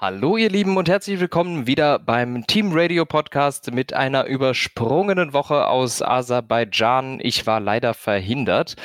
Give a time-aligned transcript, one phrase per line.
[0.00, 5.66] Hallo ihr Lieben und herzlich willkommen wieder beim Team Radio Podcast mit einer übersprungenen Woche
[5.66, 7.18] aus Aserbaidschan.
[7.20, 8.76] Ich war leider verhindert.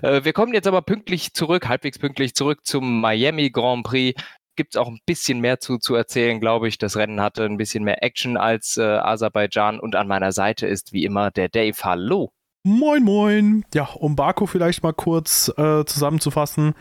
[0.00, 4.18] Äh, wir kommen jetzt aber pünktlich zurück, halbwegs pünktlich zurück zum Miami Grand Prix.
[4.56, 6.78] Gibt es auch ein bisschen mehr zu, zu erzählen, glaube ich.
[6.78, 10.94] Das Rennen hatte ein bisschen mehr Action als äh, Aserbaidschan und an meiner Seite ist
[10.94, 11.76] wie immer der Dave.
[11.82, 12.32] Hallo.
[12.64, 13.66] Moin, moin.
[13.74, 16.72] Ja, um Baku vielleicht mal kurz äh, zusammenzufassen.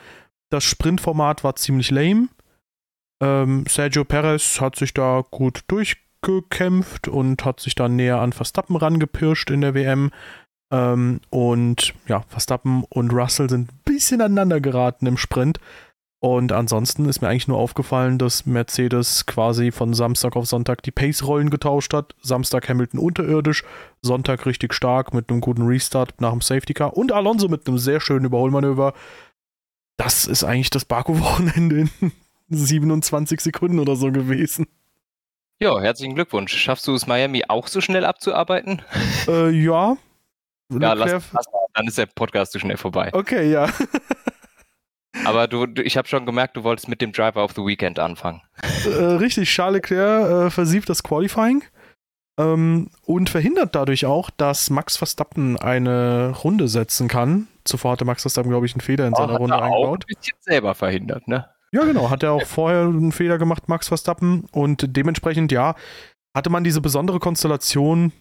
[0.50, 2.30] Das Sprintformat war ziemlich lame.
[3.22, 8.76] Ähm, Sergio Perez hat sich da gut durchgekämpft und hat sich dann näher an Verstappen
[8.76, 10.12] rangepirscht in der WM.
[10.74, 15.60] Ähm, und ja, Verstappen und Russell sind ein bisschen aneinander geraten im Sprint.
[16.24, 20.92] Und ansonsten ist mir eigentlich nur aufgefallen, dass Mercedes quasi von Samstag auf Sonntag die
[20.92, 22.16] Pace-Rollen getauscht hat.
[22.22, 23.64] Samstag Hamilton unterirdisch,
[24.04, 27.80] Sonntag richtig stark mit einem guten Restart nach dem Safety Car und Alonso mit einem
[27.80, 28.94] sehr schönen Überholmanöver.
[29.98, 32.12] Das ist eigentlich das Baku-Wochenende in
[32.52, 34.68] 27 Sekunden oder so gewesen.
[35.60, 36.56] Ja, herzlichen Glückwunsch.
[36.56, 38.82] Schaffst du es, Miami auch so schnell abzuarbeiten?
[39.28, 39.96] Äh, ja.
[40.70, 43.10] Ja, lass, lass dann ist der Podcast zu schnell vorbei.
[43.14, 43.70] Okay, ja.
[45.26, 48.00] Aber du, du ich habe schon gemerkt, du wolltest mit dem Driver of the Weekend
[48.00, 48.42] anfangen.
[48.86, 51.64] Äh, richtig, Charles Leclerc äh, versiebt das Qualifying
[52.40, 57.48] ähm, und verhindert dadurch auch, dass Max Verstappen eine Runde setzen kann.
[57.66, 60.06] Zuvor hatte Max Verstappen, glaube ich, einen Fehler in oh, seiner Runde er eingebaut.
[60.06, 61.50] Auch ein bisschen selber verhindert, ne?
[61.74, 62.10] Ja, genau.
[62.10, 64.46] Hat er auch vorher einen Fehler gemacht, Max Verstappen.
[64.52, 65.76] Und dementsprechend, ja,
[66.36, 68.12] hatte man diese besondere Konstellation,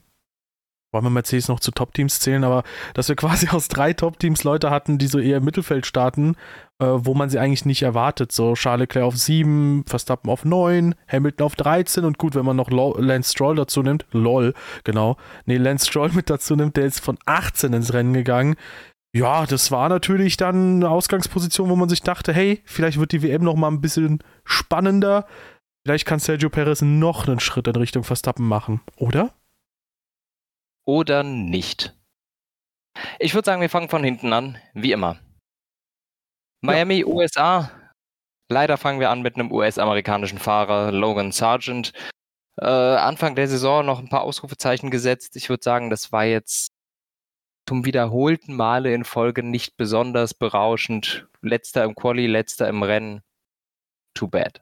[0.92, 4.70] wollen wir Mercedes noch zu Top-Teams zählen, aber dass wir quasi aus drei Top-Teams Leute
[4.70, 6.36] hatten, die so eher im Mittelfeld starten,
[6.80, 8.32] äh, wo man sie eigentlich nicht erwartet.
[8.32, 12.56] So Charles Leclerc auf 7, Verstappen auf 9, Hamilton auf 13 und gut, wenn man
[12.56, 17.00] noch Lance Stroll dazu nimmt, lol, genau, nee, Lance Stroll mit dazu nimmt, der ist
[17.00, 18.56] von 18 ins Rennen gegangen.
[19.12, 23.22] Ja, das war natürlich dann eine Ausgangsposition, wo man sich dachte, hey, vielleicht wird die
[23.22, 25.26] WM noch mal ein bisschen spannender.
[25.84, 29.34] Vielleicht kann Sergio Perez noch einen Schritt in Richtung Verstappen machen, oder?
[30.86, 31.96] Oder nicht.
[33.18, 35.18] Ich würde sagen, wir fangen von hinten an, wie immer.
[36.62, 37.06] Miami, ja.
[37.06, 37.70] USA.
[38.50, 41.92] Leider fangen wir an mit einem US-amerikanischen Fahrer, Logan Sargent.
[42.60, 45.36] Äh, Anfang der Saison noch ein paar Ausrufezeichen gesetzt.
[45.36, 46.69] Ich würde sagen, das war jetzt
[47.70, 51.28] zum wiederholten Male in Folge nicht besonders berauschend.
[51.40, 53.20] Letzter im Quali, letzter im Rennen.
[54.12, 54.60] Too bad.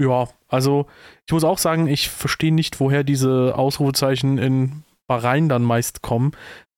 [0.00, 0.86] Ja, also
[1.26, 6.30] ich muss auch sagen, ich verstehe nicht, woher diese Ausrufezeichen in Bahrain dann meist kommen.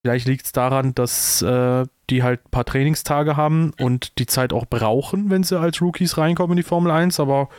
[0.02, 4.54] Vielleicht liegt es daran, dass äh, die halt ein paar Trainingstage haben und die Zeit
[4.54, 7.50] auch brauchen, wenn sie als Rookies reinkommen in die Formel 1, aber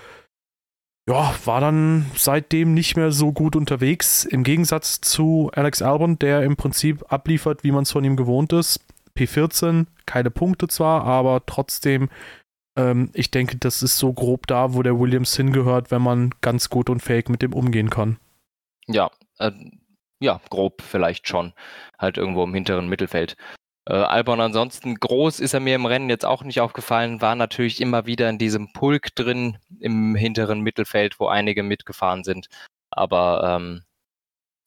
[1.10, 4.26] ja, war dann seitdem nicht mehr so gut unterwegs.
[4.26, 8.54] Im Gegensatz zu Alex Albon, der im Prinzip abliefert, wie man es von ihm gewohnt
[8.54, 8.80] ist.
[9.18, 12.10] P14, keine Punkte zwar, aber trotzdem,
[12.78, 16.70] ähm, ich denke, das ist so grob da, wo der Williams hingehört, wenn man ganz
[16.70, 18.20] gut und fähig mit dem umgehen kann.
[18.86, 19.10] Ja,
[19.40, 19.52] äh,
[20.20, 21.54] ja, grob vielleicht schon.
[21.98, 23.36] Halt irgendwo im hinteren Mittelfeld.
[23.90, 27.82] Äh, Albon ansonsten groß ist er mir im Rennen jetzt auch nicht aufgefallen, war natürlich
[27.82, 32.50] immer wieder in diesem Pulk drin im hinteren Mittelfeld, wo einige mitgefahren sind.
[32.92, 33.84] Aber ähm,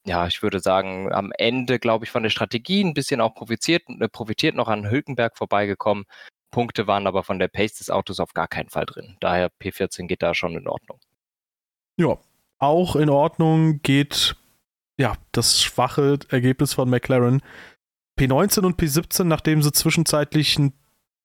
[0.05, 3.83] ja, ich würde sagen, am Ende, glaube ich, von der Strategie ein bisschen auch profitiert,
[3.87, 6.03] äh, profitiert noch an Hülkenberg vorbeigekommen.
[6.51, 9.15] Punkte waren aber von der Pace des Autos auf gar keinen Fall drin.
[9.21, 10.99] Daher P14 geht da schon in Ordnung.
[11.97, 12.17] Ja,
[12.59, 14.35] auch in Ordnung geht
[14.97, 17.41] ja das schwache Ergebnis von McLaren
[18.19, 20.73] P19 und P17, nachdem sie zwischenzeitlich ein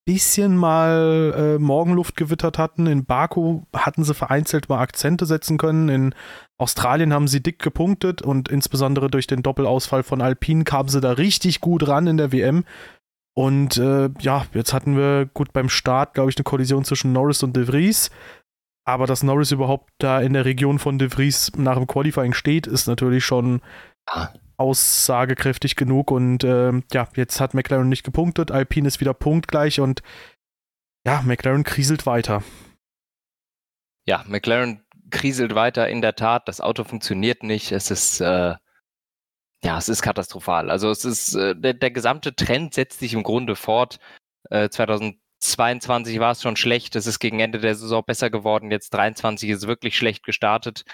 [0.08, 2.86] bisschen mal äh, Morgenluft gewittert hatten.
[2.86, 5.90] In Baku hatten sie vereinzelt mal Akzente setzen können.
[5.90, 6.14] In
[6.56, 11.12] Australien haben sie dick gepunktet und insbesondere durch den Doppelausfall von Alpine kamen sie da
[11.12, 12.64] richtig gut ran in der WM.
[13.36, 17.42] Und äh, ja, jetzt hatten wir gut beim Start, glaube ich, eine Kollision zwischen Norris
[17.42, 18.10] und De Vries.
[18.86, 22.66] Aber dass Norris überhaupt da in der Region von De Vries nach dem Qualifying steht,
[22.66, 23.60] ist natürlich schon
[24.58, 26.10] aussagekräftig genug.
[26.10, 28.50] Und äh, ja, jetzt hat McLaren nicht gepunktet.
[28.50, 30.02] Alpine ist wieder punktgleich und
[31.06, 32.42] ja, McLaren kriselt weiter.
[34.06, 36.48] Ja, McLaren kriselt weiter in der Tat.
[36.48, 37.72] Das Auto funktioniert nicht.
[37.72, 38.54] Es ist äh,
[39.64, 40.70] ja, es ist katastrophal.
[40.70, 43.98] Also es ist äh, der, der, gesamte Trend setzt sich im Grunde fort.
[44.50, 46.94] Äh, 2022 war es schon schlecht.
[46.94, 48.70] Es ist gegen Ende der Saison besser geworden.
[48.70, 50.84] Jetzt 23 ist wirklich schlecht gestartet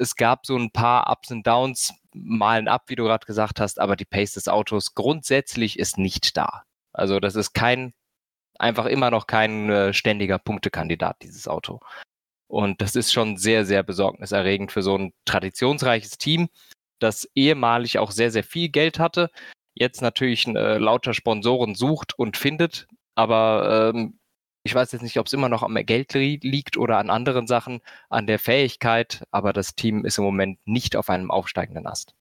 [0.00, 3.80] es gab so ein paar Ups und Downs, malen ab, wie du gerade gesagt hast,
[3.80, 6.64] aber die Pace des Autos grundsätzlich ist nicht da.
[6.92, 7.92] Also das ist kein,
[8.58, 11.80] einfach immer noch kein äh, ständiger Punktekandidat, dieses Auto.
[12.48, 16.48] Und das ist schon sehr, sehr besorgniserregend für so ein traditionsreiches Team,
[16.98, 19.30] das ehemalig auch sehr, sehr viel Geld hatte,
[19.74, 24.19] jetzt natürlich äh, lauter Sponsoren sucht und findet, aber ähm,
[24.62, 27.80] Ich weiß jetzt nicht, ob es immer noch am Geld liegt oder an anderen Sachen,
[28.10, 32.14] an der Fähigkeit, aber das Team ist im Moment nicht auf einem aufsteigenden Ast.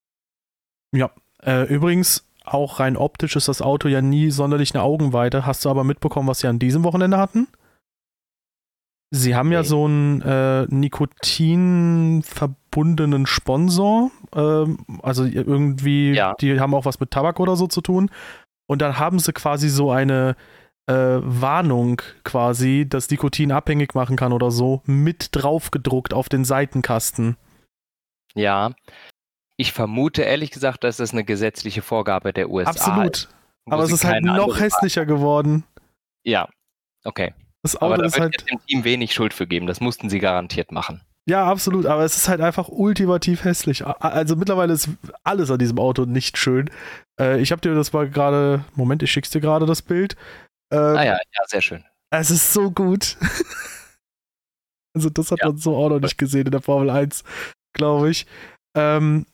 [0.95, 1.11] Ja,
[1.43, 5.45] äh, übrigens, auch rein optisch ist das Auto ja nie sonderlich eine Augenweite.
[5.45, 7.47] Hast du aber mitbekommen, was sie an diesem Wochenende hatten?
[9.11, 9.55] Sie haben okay.
[9.55, 14.11] ja so einen äh, Nikotin verbundenen Sponsor.
[14.33, 16.35] Ähm, also irgendwie, ja.
[16.39, 18.09] die haben auch was mit Tabak oder so zu tun.
[18.67, 20.35] Und dann haben sie quasi so eine
[20.89, 26.45] äh, Warnung quasi, dass Nikotin abhängig machen kann oder so, mit drauf gedruckt auf den
[26.45, 27.37] Seitenkasten.
[28.33, 28.71] Ja.
[29.55, 33.15] Ich vermute ehrlich gesagt, dass das eine gesetzliche Vorgabe der USA Absolut.
[33.17, 33.29] ist.
[33.69, 35.63] Aber es ist halt noch hässlicher geworden.
[36.23, 36.49] Ja,
[37.03, 37.33] okay.
[37.61, 39.67] Das Auto aber da ist halt ich dem Team wenig Schuld für geben.
[39.67, 41.01] Das mussten sie garantiert machen.
[41.27, 41.85] Ja, absolut.
[41.85, 43.85] Aber es ist halt einfach ultimativ hässlich.
[43.85, 44.89] Also mittlerweile ist
[45.23, 46.71] alles an diesem Auto nicht schön.
[47.19, 48.63] Äh, ich habe dir das mal gerade.
[48.75, 50.15] Moment, ich schick's dir gerade das Bild.
[50.71, 51.83] Ähm, ah ja, ja, sehr schön.
[52.11, 53.17] Es ist so gut.
[54.95, 55.47] also das hat ja.
[55.47, 57.23] man so auch noch nicht gesehen in der Formel 1,
[57.73, 58.25] glaube ich.
[58.75, 59.25] Ähm,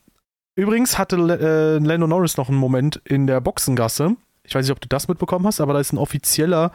[0.56, 4.16] übrigens hatte äh, Lando Norris noch einen Moment in der Boxengasse.
[4.44, 6.72] Ich weiß nicht, ob du das mitbekommen hast, aber da ist ein offizieller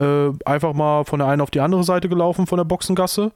[0.00, 3.32] äh, einfach mal von der einen auf die andere Seite gelaufen von der Boxengasse.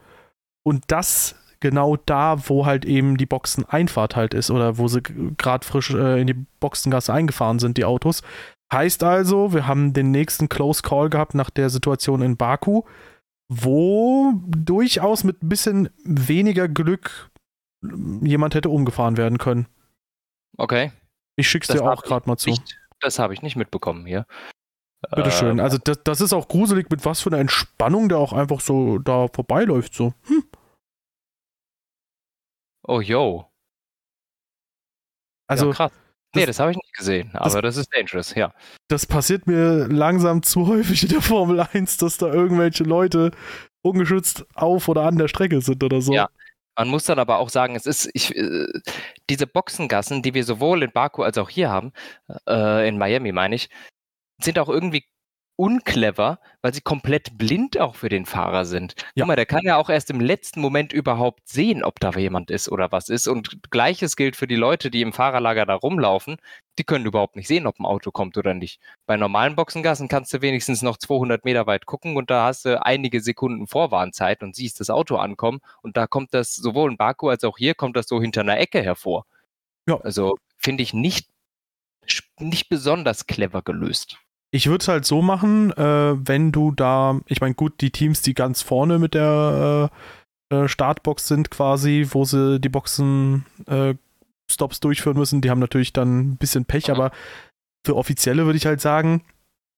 [0.62, 5.66] Und das genau da, wo halt eben die Boxeneinfahrt halt ist oder wo sie gerade
[5.66, 8.22] frisch äh, in die Boxengasse eingefahren sind, die Autos.
[8.72, 12.82] Heißt also, wir haben den nächsten Close Call gehabt nach der Situation in Baku,
[13.48, 17.30] wo durchaus mit ein bisschen weniger Glück
[17.82, 19.66] jemand hätte umgefahren werden können.
[20.56, 20.92] Okay.
[21.36, 22.50] Ich schick's das dir auch gerade mal zu.
[22.50, 24.26] Nicht, das habe ich nicht mitbekommen hier.
[25.14, 25.58] Bitteschön.
[25.58, 28.60] Äh, also das, das ist auch gruselig, mit was für einer Entspannung der auch einfach
[28.60, 29.94] so da vorbeiläuft.
[29.94, 30.12] So.
[30.24, 30.44] Hm.
[32.86, 33.50] Oh, yo.
[35.46, 35.90] Also, ja,
[36.34, 38.52] Nee, das, das habe ich nicht gesehen, aber das, das, ist dangerous, ja.
[38.88, 43.32] Das passiert mir langsam zu häufig in der Formel 1, dass da irgendwelche Leute
[43.82, 46.12] ungeschützt auf oder an der Strecke sind oder so.
[46.12, 46.28] Ja,
[46.76, 48.66] man muss dann aber auch sagen, es ist, ich, äh,
[49.28, 51.92] diese Boxengassen, die wir sowohl in Baku als auch hier haben,
[52.48, 53.68] äh, in Miami meine ich,
[54.40, 55.04] sind auch irgendwie
[55.60, 58.94] unclever, weil sie komplett blind auch für den Fahrer sind.
[59.14, 59.24] Ja.
[59.24, 62.50] Guck mal, der kann ja auch erst im letzten Moment überhaupt sehen, ob da jemand
[62.50, 63.28] ist oder was ist.
[63.28, 66.38] Und gleiches gilt für die Leute, die im Fahrerlager da rumlaufen.
[66.78, 68.80] Die können überhaupt nicht sehen, ob ein Auto kommt oder nicht.
[69.04, 72.82] Bei normalen Boxengassen kannst du wenigstens noch 200 Meter weit gucken und da hast du
[72.82, 75.60] einige Sekunden Vorwarnzeit und siehst das Auto ankommen.
[75.82, 78.58] Und da kommt das sowohl in Baku als auch hier kommt das so hinter einer
[78.58, 79.26] Ecke hervor.
[79.86, 80.00] Ja.
[80.00, 81.28] Also finde ich nicht,
[82.38, 84.18] nicht besonders clever gelöst.
[84.52, 88.22] Ich würde es halt so machen, äh, wenn du da, ich meine, gut, die Teams,
[88.22, 89.90] die ganz vorne mit der
[90.50, 93.94] äh, äh, Startbox sind, quasi, wo sie die Boxen äh,
[94.50, 96.94] Stops durchführen müssen, die haben natürlich dann ein bisschen Pech, mhm.
[96.94, 97.10] aber
[97.86, 99.22] für Offizielle würde ich halt sagen,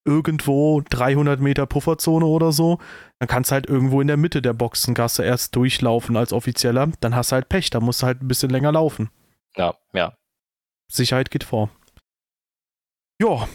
[0.05, 2.79] irgendwo 300 Meter Pufferzone oder so,
[3.19, 7.15] dann kannst du halt irgendwo in der Mitte der Boxengasse erst durchlaufen als Offizieller, dann
[7.15, 9.11] hast du halt Pech, da musst du halt ein bisschen länger laufen.
[9.57, 10.17] Ja, ja.
[10.91, 11.71] Sicherheit geht vor.
[13.21, 13.47] Ja,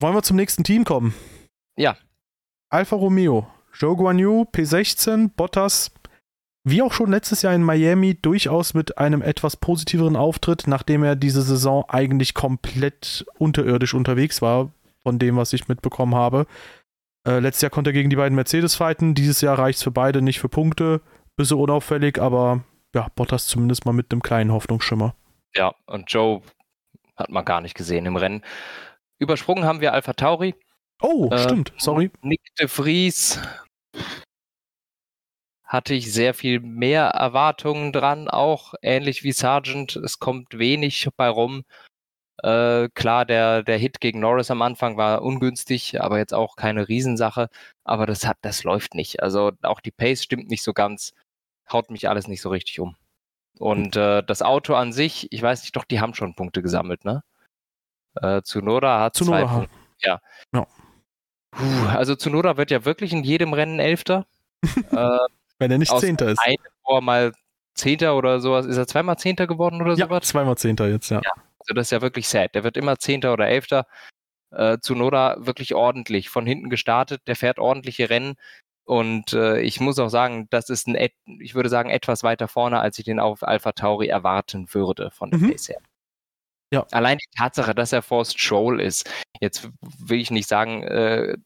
[0.00, 1.14] wollen wir zum nächsten Team kommen?
[1.76, 1.96] Ja.
[2.70, 5.92] Alfa Romeo, Joe Guan Yu, P16, Bottas,
[6.64, 11.16] wie auch schon letztes Jahr in Miami, durchaus mit einem etwas positiveren Auftritt, nachdem er
[11.16, 14.70] diese Saison eigentlich komplett unterirdisch unterwegs war,
[15.02, 16.46] von dem, was ich mitbekommen habe.
[17.26, 19.90] Äh, letztes Jahr konnte er gegen die beiden Mercedes fighten, dieses Jahr reicht es für
[19.90, 21.00] beide nicht für Punkte.
[21.36, 22.64] Bisschen unauffällig, aber
[22.94, 25.14] ja, Bottas zumindest mal mit einem kleinen Hoffnungsschimmer.
[25.54, 26.42] Ja, und Joe
[27.16, 28.42] hat man gar nicht gesehen im Rennen.
[29.20, 30.54] Übersprungen haben wir Alpha Tauri.
[31.00, 32.10] Oh, äh, stimmt, sorry.
[32.22, 33.40] Nick de Vries
[35.64, 39.94] hatte ich sehr viel mehr Erwartungen dran, auch ähnlich wie Sargent.
[39.94, 41.62] Es kommt wenig bei rum.
[42.42, 46.88] Äh, klar, der, der Hit gegen Norris am Anfang war ungünstig, aber jetzt auch keine
[46.88, 47.50] Riesensache.
[47.84, 49.22] Aber das hat, das läuft nicht.
[49.22, 51.12] Also auch die Pace stimmt nicht so ganz,
[51.70, 52.96] haut mich alles nicht so richtig um.
[53.58, 57.04] Und äh, das Auto an sich, ich weiß nicht, doch, die haben schon Punkte gesammelt,
[57.04, 57.22] ne?
[58.22, 59.76] Äh, Tsunoda hat Tsunoda zwei Punkte.
[60.02, 60.20] Ja.
[60.52, 60.66] ja.
[61.50, 64.26] Puh, also Tsunoda wird ja wirklich in jedem Rennen Elfter.
[64.62, 65.18] äh,
[65.58, 66.40] Wenn er nicht Zehnter ist.
[66.44, 67.32] Eine Vor mal
[67.74, 68.66] Zehnter oder sowas.
[68.66, 70.24] Ist er zweimal Zehnter geworden oder ja, sowas?
[70.24, 71.20] zweimal Zehnter jetzt, ja.
[71.24, 71.32] ja.
[71.58, 72.54] Also das ist ja wirklich sad.
[72.54, 73.86] Der wird immer Zehnter oder Elfter.
[74.50, 77.22] Äh, Tsunoda wirklich ordentlich von hinten gestartet.
[77.26, 78.34] Der fährt ordentliche Rennen.
[78.84, 80.96] Und äh, ich muss auch sagen, das ist ein,
[81.38, 85.30] ich würde sagen, etwas weiter vorne, als ich den auf Alpha Tauri erwarten würde von
[85.30, 85.50] der mhm.
[85.52, 85.80] Pace her.
[86.72, 86.86] Ja.
[86.92, 89.10] Allein die Tatsache, dass er Forced Troll ist.
[89.40, 91.36] Jetzt will ich nicht sagen, äh,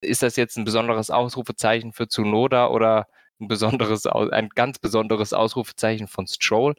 [0.00, 3.06] ist das jetzt ein besonderes Ausrufezeichen für Tsunoda oder
[3.40, 6.74] ein besonderes, ein ganz besonderes Ausrufezeichen von Stroll?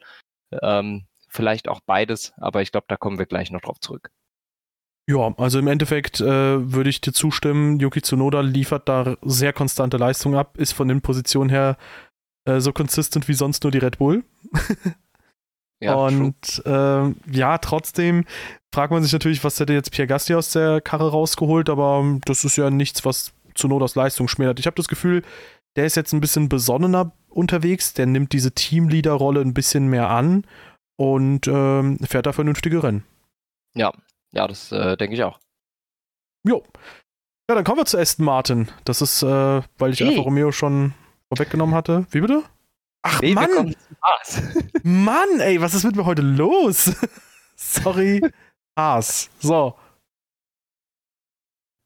[0.62, 4.10] Ähm, vielleicht auch beides, aber ich glaube, da kommen wir gleich noch drauf zurück.
[5.08, 7.80] Ja, also im Endeffekt äh, würde ich dir zustimmen.
[7.80, 11.76] Yuki Tsunoda liefert da sehr konstante Leistung ab, ist von den Positionen her
[12.44, 14.24] äh, so consistent wie sonst nur die Red Bull.
[15.84, 18.24] ja, und äh, ja, trotzdem
[18.74, 22.44] fragt man sich natürlich, was hätte jetzt Pierre Gasly aus der Karre rausgeholt, aber das
[22.44, 24.58] ist ja nichts, was Tsunodas Leistung schmälert.
[24.60, 25.22] Ich habe das Gefühl,
[25.76, 30.44] der ist jetzt ein bisschen besonnener unterwegs, der nimmt diese Teamleader-Rolle ein bisschen mehr an
[30.96, 33.04] und ähm, fährt da vernünftige Rennen.
[33.74, 33.92] Ja,
[34.32, 35.38] ja, das äh, denke ich auch.
[36.46, 36.62] Jo.
[37.48, 38.68] Ja, dann kommen wir zu Aston Martin.
[38.84, 40.08] Das ist, äh, weil ich hey.
[40.08, 40.94] Alfa Romeo schon
[41.28, 42.06] vorweggenommen hatte.
[42.10, 42.42] Wie bitte?
[43.02, 43.74] Ach, hey, Mann!
[44.82, 46.94] Mann, ey, was ist mit mir heute los?
[47.56, 48.20] Sorry.
[48.76, 49.30] Haas.
[49.40, 49.76] So.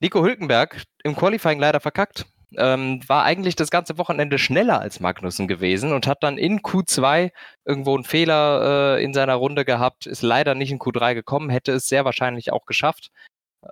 [0.01, 2.27] Nico Hülkenberg im Qualifying leider verkackt.
[2.57, 7.33] Ähm, war eigentlich das ganze Wochenende schneller als Magnussen gewesen und hat dann in Q2
[7.65, 11.73] irgendwo einen Fehler äh, in seiner Runde gehabt, ist leider nicht in Q3 gekommen, hätte
[11.73, 13.11] es sehr wahrscheinlich auch geschafft,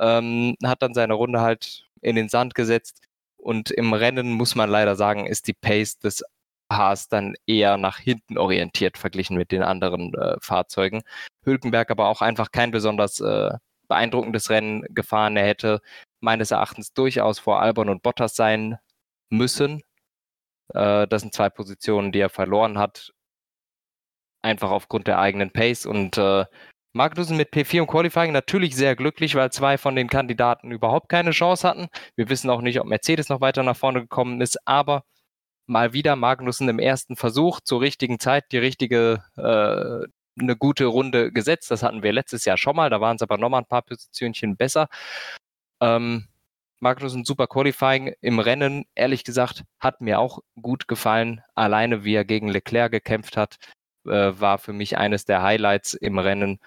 [0.00, 3.00] ähm, hat dann seine Runde halt in den Sand gesetzt
[3.36, 6.24] und im Rennen muss man leider sagen, ist die Pace des
[6.70, 11.02] Haas dann eher nach hinten orientiert verglichen mit den anderen äh, Fahrzeugen.
[11.44, 13.50] Hülkenberg aber auch einfach kein besonders äh,
[13.88, 15.36] beeindruckendes Rennen gefahren.
[15.36, 15.80] Er hätte
[16.20, 18.78] meines Erachtens durchaus vor Albon und Bottas sein
[19.30, 19.82] müssen.
[20.74, 23.12] Äh, das sind zwei Positionen, die er verloren hat.
[24.42, 25.86] Einfach aufgrund der eigenen Pace.
[25.86, 26.44] Und äh,
[26.92, 31.32] Magnussen mit P4 im Qualifying natürlich sehr glücklich, weil zwei von den Kandidaten überhaupt keine
[31.32, 31.88] Chance hatten.
[32.16, 35.04] Wir wissen auch nicht, ob Mercedes noch weiter nach vorne gekommen ist, aber
[35.66, 40.06] mal wieder Magnussen im ersten Versuch zur richtigen Zeit die richtige, äh,
[40.40, 41.70] eine gute Runde gesetzt.
[41.70, 44.56] Das hatten wir letztes Jahr schon mal, da waren es aber nochmal ein paar Positionchen
[44.56, 44.88] besser.
[45.80, 46.28] Ähm,
[46.80, 51.42] Magnussen super Qualifying im Rennen, ehrlich gesagt, hat mir auch gut gefallen.
[51.54, 53.56] Alleine wie er gegen Leclerc gekämpft hat,
[54.06, 56.60] äh, war für mich eines der Highlights im Rennen.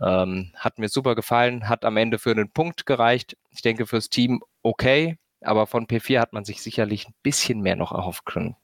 [0.00, 3.36] Ähm, hat mir super gefallen, hat am Ende für einen Punkt gereicht.
[3.50, 7.76] Ich denke fürs Team okay, aber von P4 hat man sich sicherlich ein bisschen mehr
[7.76, 8.56] noch erhoffen können.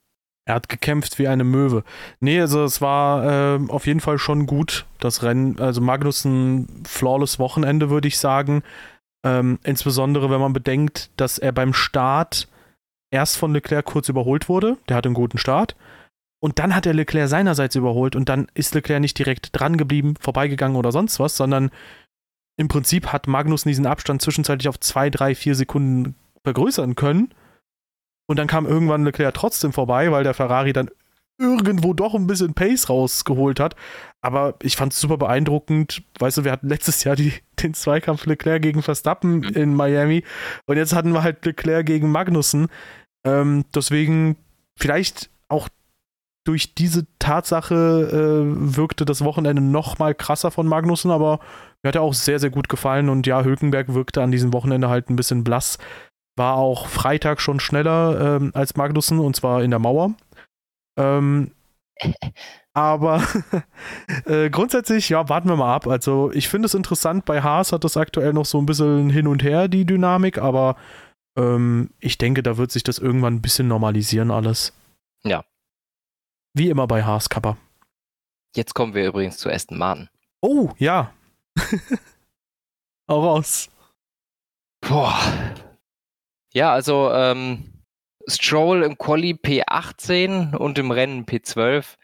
[0.49, 1.83] Er hat gekämpft wie eine Möwe.
[2.21, 5.59] Nee, also es war äh, auf jeden Fall schon gut, das Rennen.
[5.59, 8.63] Also Magnussen flawless Wochenende, würde ich sagen.
[9.25, 12.49] Ähm, insbesondere, wenn man bedenkt, dass er beim Start
[13.11, 14.77] erst von Leclerc kurz überholt wurde.
[14.89, 15.75] Der hatte einen guten Start.
[16.41, 20.15] Und dann hat er Leclerc seinerseits überholt und dann ist Leclerc nicht direkt dran geblieben,
[20.21, 21.71] vorbeigegangen oder sonst was, sondern
[22.57, 26.15] im Prinzip hat Magnus diesen Abstand zwischenzeitlich auf zwei, drei, vier Sekunden
[26.47, 27.35] vergrößern können.
[28.29, 30.91] Und dann kam irgendwann Leclerc trotzdem vorbei, weil der Ferrari dann
[31.39, 33.75] irgendwo doch ein bisschen Pace rausgeholt hat.
[34.23, 36.03] Aber ich fand es super beeindruckend.
[36.19, 39.49] Weißt du, wir hatten letztes Jahr die, den Zweikampf Leclerc gegen Verstappen mhm.
[39.49, 40.25] in Miami
[40.67, 42.69] und jetzt hatten wir halt Leclerc gegen Magnussen.
[43.25, 44.37] Ähm, deswegen
[44.79, 45.69] vielleicht auch
[46.45, 51.41] durch diese Tatsache äh, wirkte das Wochenende noch mal krasser von Magnussen, aber
[51.83, 54.89] mir hat er auch sehr, sehr gut gefallen und ja, Hülkenberg wirkte an diesem Wochenende
[54.89, 55.79] halt ein bisschen blass.
[56.37, 60.15] War auch Freitag schon schneller ähm, als Magnussen und zwar in der Mauer.
[60.99, 61.53] Ähm,
[62.75, 63.23] aber
[64.27, 65.87] äh, grundsätzlich, ja, warten wir mal ab.
[65.87, 69.27] Also ich finde es interessant, bei Haas hat das aktuell noch so ein bisschen hin
[69.27, 70.77] und her, die Dynamik, aber
[71.39, 74.73] ähm, ich denke, da wird sich das irgendwann ein bisschen normalisieren alles.
[75.25, 75.43] Ja,
[76.57, 77.59] wie immer bei Haas Kappa.
[78.55, 80.09] Jetzt kommen wir übrigens zu Aston Martin.
[80.41, 81.13] Oh, ja.
[83.07, 83.69] Auch raus.
[84.81, 85.21] Boah.
[86.57, 87.85] Ja, also ähm,
[88.27, 91.97] Stroll im Quali P18 und im Rennen P12,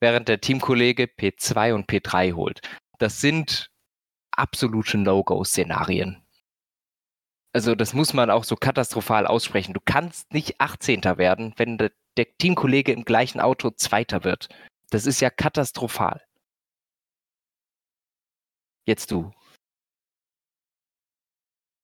[0.00, 2.60] während der Teamkollege P2 und P3 holt.
[2.98, 3.70] Das sind
[4.32, 6.22] absolute No-Go-Szenarien.
[7.54, 9.72] Also das muss man auch so katastrophal aussprechen.
[9.72, 11.02] Du kannst nicht 18.
[11.16, 14.50] werden, wenn der der Teamkollege im gleichen Auto Zweiter wird.
[14.90, 16.22] Das ist ja katastrophal.
[18.86, 19.32] Jetzt du.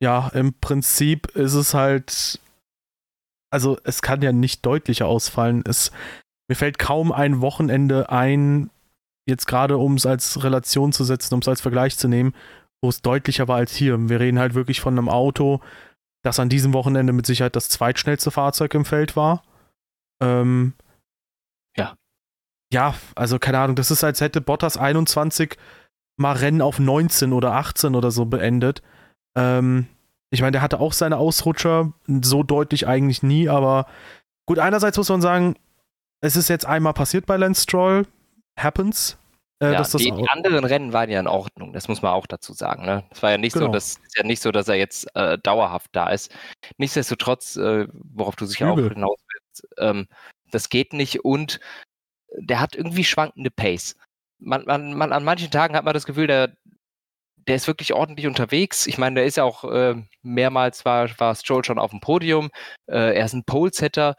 [0.03, 2.41] Ja, im Prinzip ist es halt,
[3.53, 5.63] also es kann ja nicht deutlicher ausfallen.
[5.65, 5.93] Es,
[6.51, 8.71] mir fällt kaum ein Wochenende ein,
[9.29, 12.35] jetzt gerade um es als Relation zu setzen, um es als Vergleich zu nehmen,
[12.83, 13.97] wo es deutlicher war als hier.
[14.09, 15.61] Wir reden halt wirklich von einem Auto,
[16.25, 19.45] das an diesem Wochenende mit Sicherheit das zweitschnellste Fahrzeug im Feld war.
[20.21, 20.73] Ähm,
[21.77, 21.95] ja.
[22.73, 25.57] Ja, also keine Ahnung, das ist, als hätte Bottas 21
[26.17, 28.83] mal Rennen auf 19 oder 18 oder so beendet.
[29.37, 29.87] Ähm,
[30.31, 33.87] ich meine, der hatte auch seine Ausrutscher, so deutlich eigentlich nie, aber
[34.47, 35.57] gut, einerseits muss man sagen,
[36.21, 38.07] es ist jetzt einmal passiert bei Lance Stroll,
[38.59, 39.19] happens.
[39.61, 42.53] Äh, ja, die, die, anderen Rennen waren ja in Ordnung, das muss man auch dazu
[42.53, 42.85] sagen.
[42.85, 43.05] Ne?
[43.11, 43.67] Es war ja nicht genau.
[43.67, 46.35] so, dass ja nicht so, dass er jetzt äh, dauerhaft da ist.
[46.79, 48.87] Nichtsdestotrotz, äh, worauf du sicher Übel.
[48.87, 49.19] auch hinaus
[49.79, 50.07] ähm,
[50.51, 51.61] das geht nicht und
[52.37, 53.97] der hat irgendwie schwankende Pace.
[54.39, 56.57] Man, man, man, an manchen Tagen hat man das Gefühl, der,
[57.47, 58.87] der ist wirklich ordentlich unterwegs.
[58.87, 62.51] Ich meine, der ist ja auch äh, mehrmals war, war Stroll schon auf dem Podium.
[62.87, 64.17] Äh, er ist ein Pole-Setter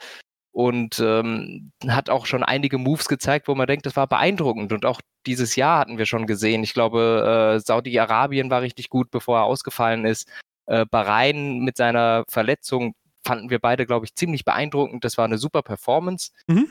[0.51, 4.71] und ähm, hat auch schon einige Moves gezeigt, wo man denkt, das war beeindruckend.
[4.71, 6.63] Und auch dieses Jahr hatten wir schon gesehen.
[6.63, 10.27] Ich glaube, äh, Saudi-Arabien war richtig gut, bevor er ausgefallen ist.
[10.65, 12.93] Äh, Bahrain mit seiner Verletzung
[13.25, 15.03] fanden wir beide, glaube ich, ziemlich beeindruckend.
[15.03, 16.31] Das war eine super Performance.
[16.47, 16.69] Mhm.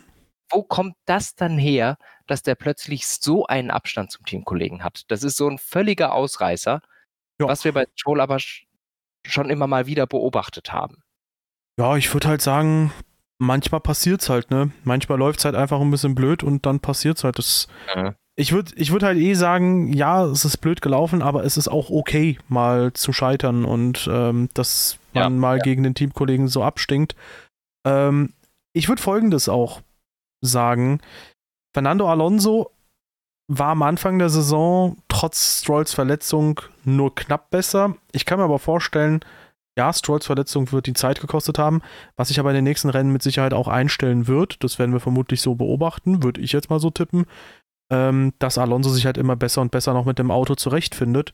[0.53, 5.05] Wo kommt das dann her, dass der plötzlich so einen Abstand zum Teamkollegen hat?
[5.09, 6.81] Das ist so ein völliger Ausreißer,
[7.41, 7.49] ja.
[7.49, 8.39] was wir bei Stroll aber
[9.27, 11.03] schon immer mal wieder beobachtet haben.
[11.79, 12.93] Ja, ich würde halt sagen,
[13.39, 14.73] manchmal passiert es halt, ne?
[14.85, 17.39] Manchmal läuft es halt einfach ein bisschen blöd und dann passiert es halt.
[17.39, 18.15] Das, mhm.
[18.35, 21.69] Ich würde ich würd halt eh sagen, ja, es ist blöd gelaufen, aber es ist
[21.69, 25.63] auch okay, mal zu scheitern und ähm, dass man ja, mal ja.
[25.63, 27.15] gegen den Teamkollegen so abstinkt.
[27.87, 28.33] Ähm,
[28.73, 29.83] ich würde folgendes auch
[30.43, 31.01] sagen.
[31.75, 32.71] Fernando Alonso
[33.49, 37.97] war am Anfang der Saison trotz Strolls Verletzung nur knapp besser.
[38.13, 39.21] Ich kann mir aber vorstellen,
[39.77, 41.81] ja, Strolls Verletzung wird die Zeit gekostet haben,
[42.17, 44.63] was sich aber in den nächsten Rennen mit Sicherheit auch einstellen wird.
[44.63, 47.25] Das werden wir vermutlich so beobachten, würde ich jetzt mal so tippen,
[47.91, 51.33] ähm, dass Alonso sich halt immer besser und besser noch mit dem Auto zurechtfindet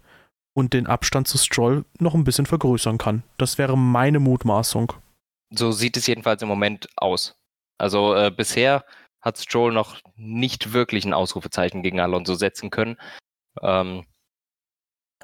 [0.54, 3.22] und den Abstand zu Stroll noch ein bisschen vergrößern kann.
[3.38, 4.92] Das wäre meine Mutmaßung.
[5.50, 7.36] So sieht es jedenfalls im Moment aus.
[7.78, 8.84] Also äh, bisher
[9.20, 12.96] hat Stroll noch nicht wirklich ein Ausrufezeichen gegen Alonso setzen können.
[13.62, 14.06] Ähm,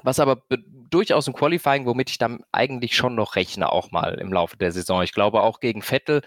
[0.03, 0.43] was aber
[0.89, 4.71] durchaus ein Qualifying, womit ich dann eigentlich schon noch rechne, auch mal im Laufe der
[4.71, 5.01] Saison.
[5.01, 6.21] Ich glaube, auch gegen Vettel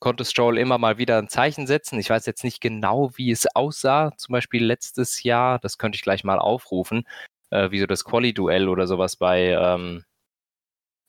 [0.00, 1.98] konnte Stroll immer mal wieder ein Zeichen setzen.
[1.98, 5.58] Ich weiß jetzt nicht genau, wie es aussah, zum Beispiel letztes Jahr.
[5.58, 7.04] Das könnte ich gleich mal aufrufen,
[7.50, 10.04] äh, wie so das Quali-Duell oder sowas bei ähm,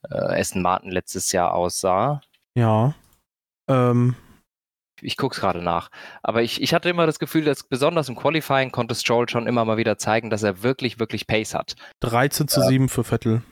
[0.10, 2.22] äh, Aston Martin letztes Jahr aussah.
[2.56, 2.96] Ja.
[3.68, 4.16] Ähm,
[5.02, 5.90] ich gucke es gerade nach.
[6.24, 9.66] Aber ich, ich hatte immer das Gefühl, dass besonders im Qualifying konnte Stroll schon immer
[9.66, 11.76] mal wieder zeigen, dass er wirklich, wirklich Pace hat.
[12.02, 13.44] 13 zu äh, 7 für Vettel.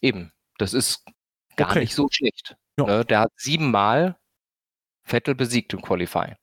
[0.00, 0.32] Eben.
[0.58, 1.04] Das ist
[1.56, 1.80] gar okay.
[1.80, 2.56] nicht so schlecht.
[2.76, 3.04] Ne?
[3.04, 4.16] Der hat siebenmal
[5.04, 6.36] Vettel besiegt im Qualifying.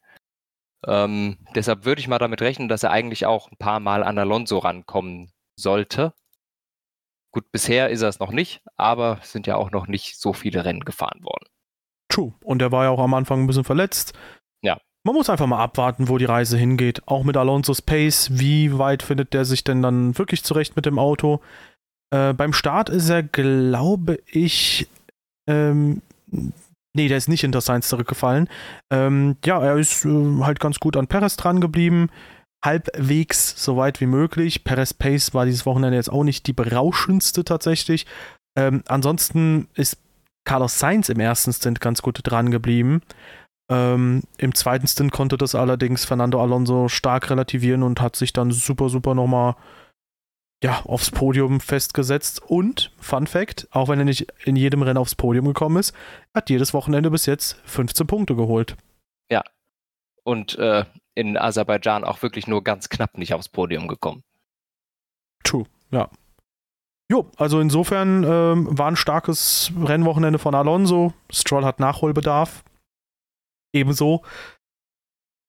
[0.86, 4.18] Ähm, deshalb würde ich mal damit rechnen, dass er eigentlich auch ein paar Mal an
[4.18, 6.14] Alonso rankommen sollte.
[7.32, 10.34] Gut, bisher ist er es noch nicht, aber es sind ja auch noch nicht so
[10.34, 11.48] viele Rennen gefahren worden.
[12.10, 12.34] True.
[12.44, 14.14] Und er war ja auch am Anfang ein bisschen verletzt.
[14.62, 14.80] Ja.
[15.04, 17.08] Man muss einfach mal abwarten, wo die Reise hingeht.
[17.08, 18.30] Auch mit Alonso's Pace.
[18.40, 21.42] Wie weit findet der sich denn dann wirklich zurecht mit dem Auto?
[22.14, 24.88] Äh, beim Start ist er, glaube ich,
[25.48, 26.02] ähm,
[26.94, 28.50] nee, der ist nicht hinter Sainz zurückgefallen.
[28.92, 32.10] Ähm, ja, er ist äh, halt ganz gut an Perez dran geblieben.
[32.64, 34.64] Halbwegs so weit wie möglich.
[34.64, 38.06] Perez Pace war dieses Wochenende jetzt auch nicht die berauschendste tatsächlich.
[38.58, 39.98] Ähm, ansonsten ist
[40.48, 43.02] Carlos Sainz im ersten Stint ganz gut dran geblieben.
[43.70, 48.52] Ähm, Im zweiten Stint konnte das allerdings Fernando Alonso stark relativieren und hat sich dann
[48.52, 49.58] super, super nochmal
[50.64, 52.42] ja, aufs Podium festgesetzt.
[52.42, 55.94] Und, Fun Fact, auch wenn er nicht in jedem Rennen aufs Podium gekommen ist,
[56.34, 58.78] hat jedes Wochenende bis jetzt 15 Punkte geholt.
[59.30, 59.44] Ja.
[60.24, 64.24] Und äh, in Aserbaidschan auch wirklich nur ganz knapp nicht aufs Podium gekommen.
[65.44, 66.10] True, ja.
[67.10, 71.14] Jo, also insofern ähm, war ein starkes Rennwochenende von Alonso.
[71.32, 72.64] Stroll hat Nachholbedarf.
[73.74, 74.24] Ebenso.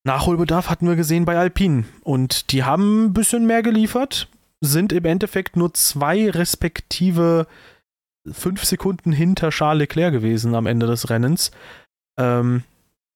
[0.04, 1.84] Nachholbedarf hatten wir gesehen bei Alpine.
[2.02, 4.28] Und die haben ein bisschen mehr geliefert,
[4.60, 7.46] sind im Endeffekt nur zwei respektive
[8.30, 11.50] fünf Sekunden hinter Charles Leclerc gewesen am Ende des Rennens.
[12.18, 12.62] Ähm,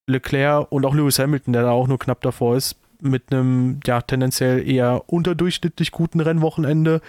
[0.09, 4.00] Leclerc und auch Lewis Hamilton, der da auch nur knapp davor ist, mit einem ja
[4.00, 7.00] tendenziell eher unterdurchschnittlich guten Rennwochenende.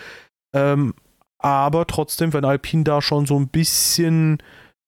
[0.55, 0.93] Ähm,
[1.43, 4.41] aber trotzdem, wenn Alpine da schon so ein bisschen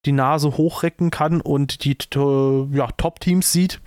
[0.05, 1.97] die Nase hochrecken kann und die
[2.71, 3.81] ja, Top-Teams sieht,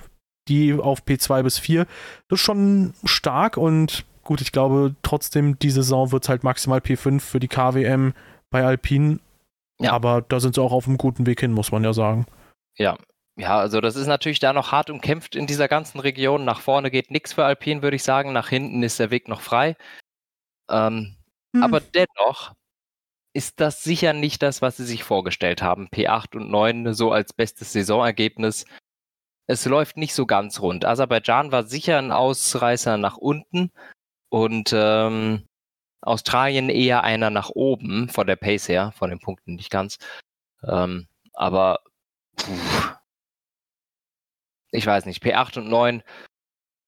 [0.49, 1.87] die auf P2 bis 4,
[2.29, 6.81] das ist schon stark und gut, ich glaube trotzdem, die Saison wird es halt maximal
[6.81, 8.13] P5 für die KWM
[8.51, 9.21] bei Alpine.
[9.81, 9.93] Ja.
[9.93, 12.27] Aber da sind sie auch auf einem guten Weg hin, muss man ja sagen.
[12.77, 12.99] Ja,
[13.39, 16.45] ja, also das ist natürlich da noch hart umkämpft in dieser ganzen Region.
[16.45, 18.33] Nach vorne geht nichts für Alpine, würde ich sagen.
[18.33, 19.77] Nach hinten ist der Weg noch frei.
[20.69, 21.17] Ähm,
[21.55, 21.63] hm.
[21.63, 22.53] Aber dennoch
[23.39, 25.87] ist das sicher nicht das, was sie sich vorgestellt haben.
[25.87, 28.65] P8 und 9 so als bestes Saisonergebnis.
[29.47, 30.85] Es läuft nicht so ganz rund.
[30.85, 33.71] Aserbaidschan war sicher ein Ausreißer nach unten
[34.29, 35.47] und ähm,
[36.03, 39.99] Australien eher einer nach oben, von der Pace her, von den Punkten nicht ganz.
[40.65, 41.79] Ähm, aber
[42.37, 42.53] puh,
[44.73, 46.03] ich weiß nicht, P8 und 9,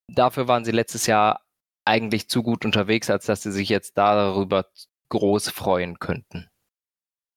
[0.08, 1.42] dafür waren sie letztes Jahr
[1.84, 4.66] eigentlich zu gut unterwegs, als dass sie sich jetzt darüber
[5.10, 6.48] groß freuen könnten.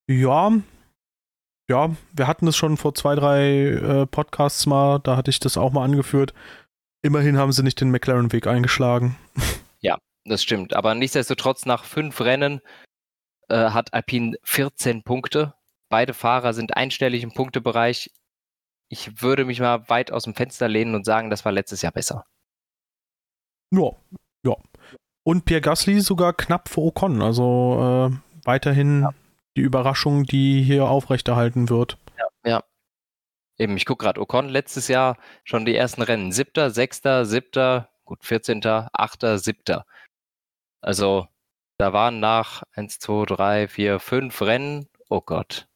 [0.07, 0.51] Ja,
[1.69, 5.57] ja, wir hatten das schon vor zwei, drei äh, Podcasts mal, da hatte ich das
[5.57, 6.33] auch mal angeführt.
[7.01, 9.17] Immerhin haben sie nicht den McLaren-Weg eingeschlagen.
[9.85, 10.73] Ja, das stimmt.
[10.73, 12.61] Aber nichtsdestotrotz nach fünf Rennen
[13.49, 15.55] äh, hat Alpine 14 Punkte.
[15.89, 18.09] Beide Fahrer sind einstellig im Punktebereich.
[18.87, 21.91] Ich würde mich mal weit aus dem Fenster lehnen und sagen, das war letztes Jahr
[21.91, 22.25] besser.
[23.71, 23.91] Ja,
[24.45, 24.55] ja.
[25.23, 27.21] Und Pierre Gasly sogar knapp vor Ocon.
[27.21, 29.13] Also äh, weiterhin ja.
[29.55, 31.97] die Überraschung, die hier aufrechterhalten wird.
[32.17, 32.63] Ja, ja.
[33.57, 36.31] Eben, ich gucke gerade, Ocon letztes Jahr schon die ersten Rennen.
[36.31, 39.85] Siebter, Sechster, Siebter, gut, 14., Achter, Siebter.
[40.81, 41.27] Also
[41.77, 45.67] da waren nach 1, 2, 3, 4, 5 Rennen, oh Gott,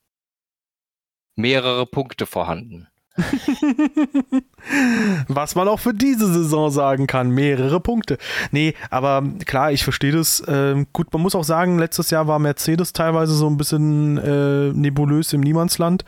[1.35, 2.87] mehrere Punkte vorhanden.
[5.27, 8.17] Was man auch für diese Saison sagen kann, mehrere Punkte.
[8.51, 10.43] Nee, aber klar, ich verstehe das.
[10.47, 14.71] Ähm, gut, man muss auch sagen, letztes Jahr war Mercedes teilweise so ein bisschen äh,
[14.73, 16.05] nebulös im Niemandsland.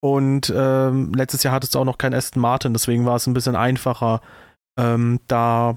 [0.00, 3.34] Und ähm, letztes Jahr hattest du auch noch kein Aston Martin, deswegen war es ein
[3.34, 4.20] bisschen einfacher,
[4.78, 5.76] ähm, da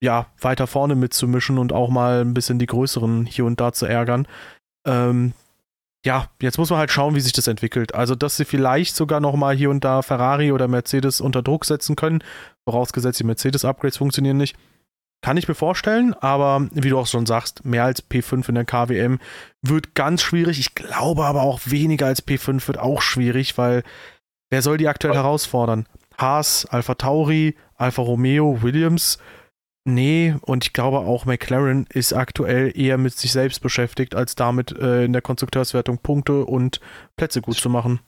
[0.00, 3.86] ja weiter vorne mitzumischen und auch mal ein bisschen die größeren hier und da zu
[3.86, 4.26] ärgern.
[4.86, 5.34] Ähm,
[6.04, 7.94] ja, jetzt muss man halt schauen, wie sich das entwickelt.
[7.94, 11.64] Also, dass sie vielleicht sogar noch mal hier und da Ferrari oder Mercedes unter Druck
[11.64, 12.22] setzen können,
[12.68, 14.56] vorausgesetzt die Mercedes-Upgrades funktionieren nicht,
[15.22, 18.66] kann ich mir vorstellen, aber wie du auch schon sagst, mehr als P5 in der
[18.66, 19.18] KWM
[19.62, 20.60] wird ganz schwierig.
[20.60, 23.84] Ich glaube aber auch weniger als P5 wird auch schwierig, weil
[24.50, 25.86] wer soll die aktuell herausfordern?
[26.18, 29.18] Haas, Alpha Tauri, Alfa Romeo, Williams,
[29.86, 34.72] Nee, und ich glaube auch McLaren ist aktuell eher mit sich selbst beschäftigt, als damit
[34.72, 36.80] äh, in der Konstrukteurswertung Punkte und
[37.16, 38.00] Plätze gut zu machen.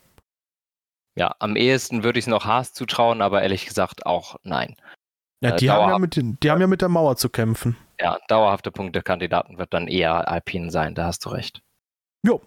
[1.19, 4.77] Ja, am ehesten würde ich es noch Haas zutrauen, aber ehrlich gesagt auch nein.
[5.43, 7.77] Ja, äh, die, haben, ja mit, die haben ja mit der Mauer zu kämpfen.
[8.01, 11.63] Ja, dauerhafte Punktekandidaten wird dann eher Alpine sein, da hast du recht.
[12.25, 12.43] Jo.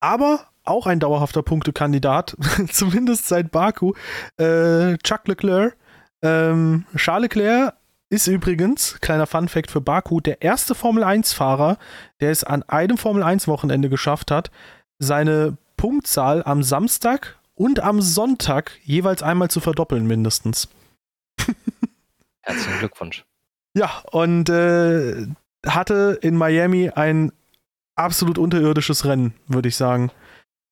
[0.00, 2.36] Aber auch ein dauerhafter Punktekandidat,
[2.70, 3.94] zumindest seit Baku,
[4.38, 5.76] äh, Chuck Leclerc.
[6.22, 7.74] Ähm, Charles Leclerc
[8.10, 11.78] ist übrigens, kleiner Fun-Fact für Baku, der erste Formel-1-Fahrer,
[12.20, 14.50] der es an einem Formel-1-Wochenende geschafft hat,
[14.98, 20.68] seine Punktzahl am Samstag und am Sonntag jeweils einmal zu verdoppeln, mindestens.
[22.42, 23.24] Herzlichen Glückwunsch.
[23.74, 25.26] Ja, und äh,
[25.64, 27.32] hatte in Miami ein
[27.94, 30.10] absolut unterirdisches Rennen, würde ich sagen.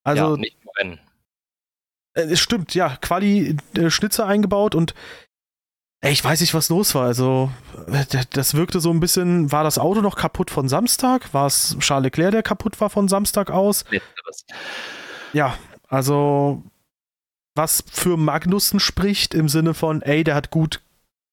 [0.02, 0.98] Also, ja, nicht nur Rennen.
[2.14, 4.94] Äh, es stimmt, ja, Quali äh, Schnitzer eingebaut und
[6.00, 7.06] ich weiß nicht, was los war.
[7.06, 7.50] Also,
[7.88, 9.50] äh, das wirkte so ein bisschen.
[9.50, 11.32] War das Auto noch kaputt von Samstag?
[11.34, 13.84] War es Charles Leclerc, der kaputt war von Samstag aus?
[15.32, 15.58] Ja,
[15.88, 16.62] also,
[17.54, 20.80] was für Magnussen spricht im Sinne von, ey, der hat gut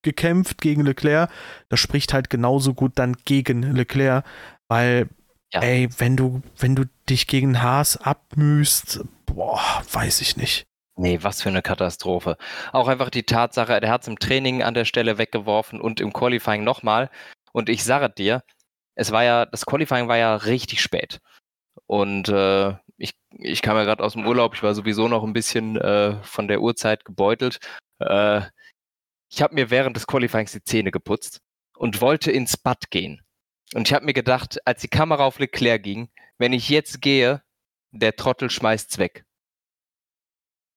[0.02, 1.30] gekämpft gegen Leclerc,
[1.68, 4.24] das spricht halt genauso gut dann gegen Leclerc,
[4.68, 5.08] weil,
[5.52, 5.62] ja.
[5.62, 9.60] ey, wenn du, wenn du dich gegen Haas abmühst, boah,
[9.92, 10.66] weiß ich nicht.
[10.98, 12.38] Nee, was für eine Katastrophe.
[12.72, 16.12] Auch einfach die Tatsache, der hat es im Training an der Stelle weggeworfen und im
[16.12, 17.10] Qualifying nochmal.
[17.52, 18.42] Und ich sage dir,
[18.94, 21.20] es war ja, das Qualifying war ja richtig spät.
[21.86, 25.34] Und äh, ich, ich kam ja gerade aus dem Urlaub, ich war sowieso noch ein
[25.34, 27.58] bisschen äh, von der Uhrzeit gebeutelt.
[27.98, 28.42] Äh,
[29.30, 31.40] ich habe mir während des Qualifyings die Zähne geputzt
[31.76, 33.20] und wollte ins Bad gehen.
[33.74, 37.42] Und ich habe mir gedacht, als die Kamera auf Leclerc ging, wenn ich jetzt gehe,
[37.90, 39.24] der Trottel schmeißt's weg.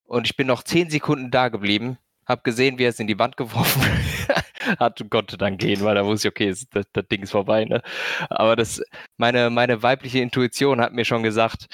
[0.10, 3.20] Und ich bin noch zehn Sekunden da geblieben, habe gesehen, wie er es in die
[3.20, 3.84] Wand geworfen
[4.80, 7.66] hat und konnte dann gehen, weil da wusste ich, okay, das, das Ding ist vorbei.
[7.66, 7.84] Ne?
[8.30, 8.82] Aber das,
[9.18, 11.68] meine, meine weibliche Intuition hat mir schon gesagt,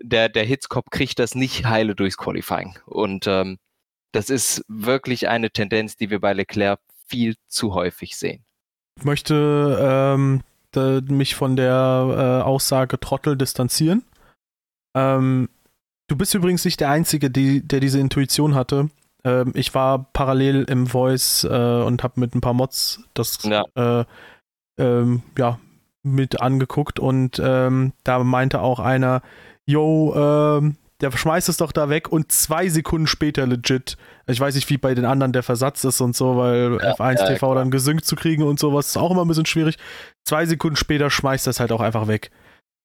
[0.00, 2.76] der, der Hitzkopf kriegt das nicht heile durchs Qualifying.
[2.84, 3.58] Und ähm,
[4.10, 8.44] das ist wirklich eine Tendenz, die wir bei Leclerc viel zu häufig sehen.
[8.98, 10.42] Ich möchte ähm,
[11.08, 14.04] mich von der äh, Aussage Trottel distanzieren.
[14.96, 15.48] Ähm,
[16.08, 18.90] Du bist übrigens nicht der Einzige, die, der diese Intuition hatte.
[19.24, 21.48] Ähm, ich war parallel im Voice äh,
[21.82, 24.04] und habe mit ein paar Mods das ja, äh,
[24.78, 25.58] ähm, ja
[26.02, 29.22] mit angeguckt und ähm, da meinte auch einer,
[29.64, 33.96] yo, ähm, der schmeißt es doch da weg und zwei Sekunden später legit.
[34.26, 37.18] Ich weiß nicht, wie bei den anderen der Versatz ist und so, weil ja, F1
[37.18, 39.78] ja, TV dann gesynkt zu kriegen und sowas ist auch immer ein bisschen schwierig.
[40.24, 42.30] Zwei Sekunden später schmeißt das halt auch einfach weg.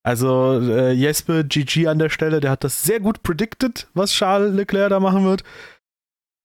[0.08, 4.56] Also äh, Jespe, GG an der Stelle, der hat das sehr gut predicted, was Charles
[4.56, 5.44] Leclerc da machen wird.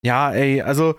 [0.04, 0.96] Ja, ey, also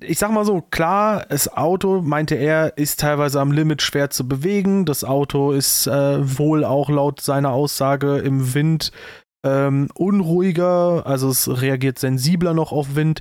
[0.00, 4.28] ich sag mal so, klar, das Auto, meinte er, ist teilweise am Limit schwer zu
[4.28, 4.84] bewegen.
[4.84, 8.92] Das Auto ist äh, wohl auch laut seiner Aussage im Wind
[9.44, 13.20] ähm, unruhiger, also es reagiert sensibler noch auf Wind.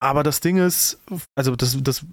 [0.00, 0.98] Aber das Ding ist,
[1.34, 2.06] also das, das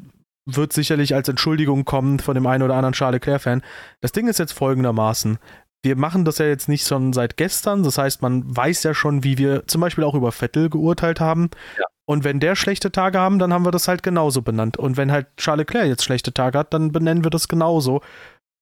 [0.55, 3.61] wird sicherlich als Entschuldigung kommen von dem einen oder anderen Charles Leclerc-Fan.
[4.01, 5.39] Das Ding ist jetzt folgendermaßen.
[5.81, 7.83] Wir machen das ja jetzt nicht schon seit gestern.
[7.83, 11.49] Das heißt, man weiß ja schon, wie wir zum Beispiel auch über Vettel geurteilt haben.
[11.77, 11.85] Ja.
[12.05, 14.77] Und wenn der schlechte Tage haben, dann haben wir das halt genauso benannt.
[14.77, 18.01] Und wenn halt Charles Leclerc jetzt schlechte Tage hat, dann benennen wir das genauso.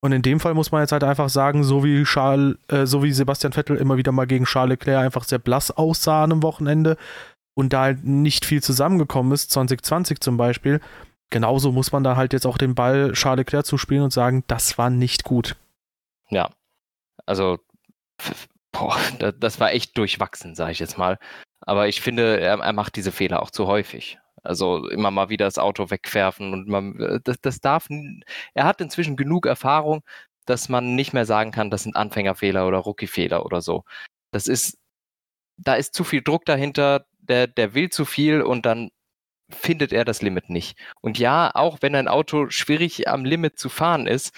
[0.02, 3.04] Und in dem Fall muss man jetzt halt einfach sagen, so wie Charles, äh, so
[3.04, 6.98] wie Sebastian Vettel immer wieder mal gegen Charles Leclerc einfach sehr blass aussah am Wochenende
[7.56, 10.80] und da halt nicht viel zusammengekommen ist, 2020 zum Beispiel,
[11.30, 14.78] genauso muss man da halt jetzt auch den Ball Charles Leclerc zuspielen und sagen, das
[14.78, 15.56] war nicht gut.
[16.30, 16.50] Ja,
[17.26, 17.60] also
[18.72, 18.98] boah,
[19.40, 21.20] das war echt durchwachsen, sage ich jetzt mal.
[21.62, 24.20] Aber ich finde, er, er, macht diese Fehler auch zu häufig.
[24.44, 27.88] Also immer mal wieder das Auto wegwerfen und man, äh, das, das darf.
[28.54, 30.04] Er hat inzwischen genug Erfahrung,
[30.46, 33.84] dass man nicht mehr sagen kann, das sind Anfängerfehler oder Rookie-Fehler oder so.
[34.32, 34.78] Das ist,
[35.58, 38.92] da ist zu viel Druck dahinter, der, der will zu viel und dann
[39.50, 40.78] findet er das Limit nicht.
[41.02, 44.34] Und ja, auch wenn ein Auto schwierig am Limit zu fahren ist,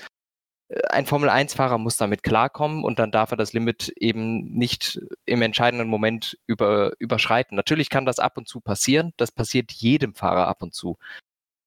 [0.89, 5.88] ein Formel-1-Fahrer muss damit klarkommen und dann darf er das Limit eben nicht im entscheidenden
[5.88, 7.56] Moment über, überschreiten.
[7.56, 10.98] Natürlich kann das ab und zu passieren, das passiert jedem Fahrer ab und zu.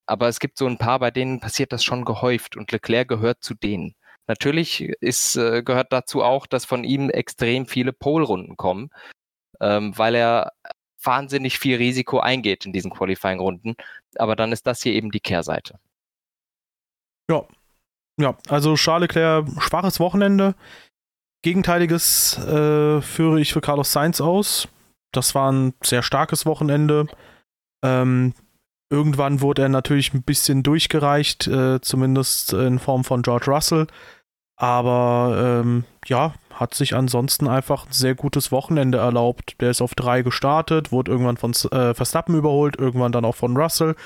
[0.07, 3.43] Aber es gibt so ein paar, bei denen passiert das schon gehäuft und Leclerc gehört
[3.43, 3.95] zu denen.
[4.29, 8.91] Natürlich ist, äh, gehört dazu auch, dass von ihm extrem viele Pole-Runden kommen,
[9.61, 10.53] ähm, weil er
[11.05, 13.75] wahnsinnig viel Risiko eingeht in diesen Qualifying-Runden.
[14.17, 15.79] Aber dann ist das hier eben die Kehrseite.
[17.31, 17.47] Ja,
[18.21, 20.55] ja, also Charles Leclerc, schwaches Wochenende.
[21.43, 24.69] Gegenteiliges äh, führe ich für Carlos Sainz aus.
[25.13, 27.07] Das war ein sehr starkes Wochenende.
[27.85, 28.35] Ähm,
[28.91, 33.87] irgendwann wurde er natürlich ein bisschen durchgereicht, äh, zumindest in Form von George Russell.
[34.63, 39.61] Aber ähm, ja, hat sich ansonsten einfach ein sehr gutes Wochenende erlaubt.
[39.61, 43.57] Der ist auf drei gestartet, wurde irgendwann von äh, Verstappen überholt, irgendwann dann auch von
[43.57, 43.97] Russell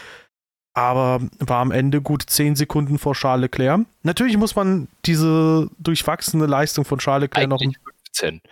[0.76, 3.86] aber war am Ende gut 10 Sekunden vor Charles Leclerc.
[4.02, 7.92] Natürlich muss man diese durchwachsene Leistung von Charles Leclerc Eigentlich noch.
[8.12, 8.42] 15.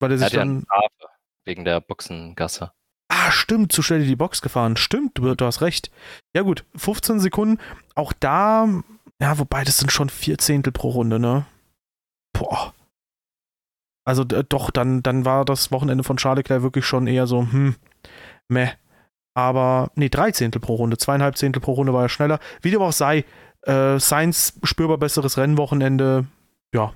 [0.00, 0.66] Weil er sich er dann.
[1.44, 2.72] Wegen der Boxengasse.
[3.08, 4.76] Ah, stimmt, zu schnell in die Box gefahren.
[4.76, 5.92] Stimmt, du, du, hast recht.
[6.34, 7.60] Ja, gut, 15 Sekunden.
[7.94, 8.68] Auch da,
[9.20, 11.46] ja, wobei das sind schon vier Zehntel pro Runde, ne?
[12.32, 12.74] Boah.
[14.04, 17.76] Also doch, dann, dann war das Wochenende von Charles Leclerc wirklich schon eher so, hm,
[18.48, 18.70] meh.
[19.34, 22.40] Aber, nee, drei Zehntel pro Runde, zweieinhalb Zehntel pro Runde war er schneller.
[22.62, 23.24] Wie dem auch sei,
[23.62, 26.26] äh, Sainz spürbar besseres Rennwochenende.
[26.74, 26.92] Ja,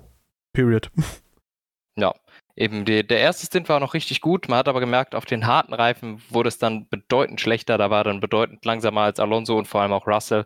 [0.52, 0.90] period.
[1.96, 2.12] Ja,
[2.56, 4.48] eben die, der erste Stint war noch richtig gut.
[4.48, 7.78] Man hat aber gemerkt, auf den harten Reifen wurde es dann bedeutend schlechter.
[7.78, 10.44] Da war dann bedeutend langsamer als Alonso und vor allem auch Russell.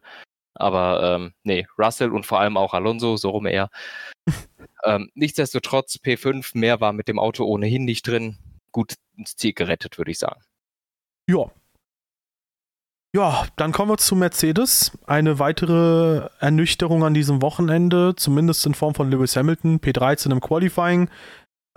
[0.59, 3.71] Aber ähm, nee, Russell und vor allem auch Alonso, so rum eher.
[4.85, 8.39] ähm, nichtsdestotrotz, P5, mehr war mit dem Auto ohnehin nicht drin.
[8.73, 10.41] Gut ins Ziel gerettet, würde ich sagen.
[11.29, 11.51] Ja,
[13.15, 14.93] ja, dann kommen wir zu Mercedes.
[15.07, 21.09] Eine weitere Ernüchterung an diesem Wochenende, zumindest in Form von Lewis Hamilton, P13 im Qualifying.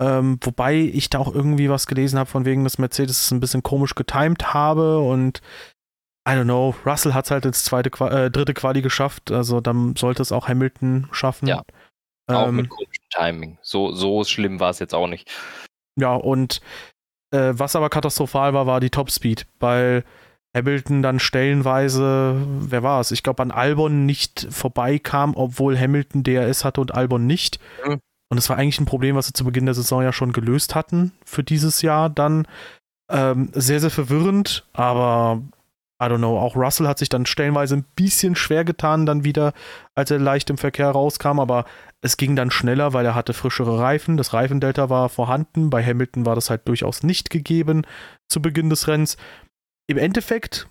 [0.00, 3.40] Ähm, wobei ich da auch irgendwie was gelesen habe, von wegen, dass Mercedes es ein
[3.40, 5.40] bisschen komisch getimed habe und
[6.28, 9.96] I don't know, Russell hat es halt ins zweite, äh, dritte Quali geschafft, also dann
[9.96, 11.48] sollte es auch Hamilton schaffen.
[11.48, 11.62] Ja.
[12.28, 13.58] Auch ähm, mit komischem Timing.
[13.62, 15.30] So, so schlimm war es jetzt auch nicht.
[15.98, 16.60] Ja, und
[17.32, 20.04] äh, was aber katastrophal war, war die Topspeed, weil
[20.54, 23.10] Hamilton dann stellenweise, wer war es?
[23.10, 27.58] Ich glaube, an Albon nicht vorbeikam, obwohl Hamilton DRS hatte und Albon nicht.
[27.86, 28.00] Mhm.
[28.30, 30.74] Und es war eigentlich ein Problem, was sie zu Beginn der Saison ja schon gelöst
[30.74, 32.46] hatten für dieses Jahr dann.
[33.10, 35.42] Ähm, sehr, sehr verwirrend, aber
[36.02, 39.52] I don't know, auch Russell hat sich dann stellenweise ein bisschen schwer getan, dann wieder,
[39.94, 41.64] als er leicht im Verkehr rauskam, aber
[42.00, 44.16] es ging dann schneller, weil er hatte frischere Reifen.
[44.16, 45.70] Das Reifendelta war vorhanden.
[45.70, 47.86] Bei Hamilton war das halt durchaus nicht gegeben
[48.28, 49.16] zu Beginn des Rennens
[49.86, 50.68] im Endeffekt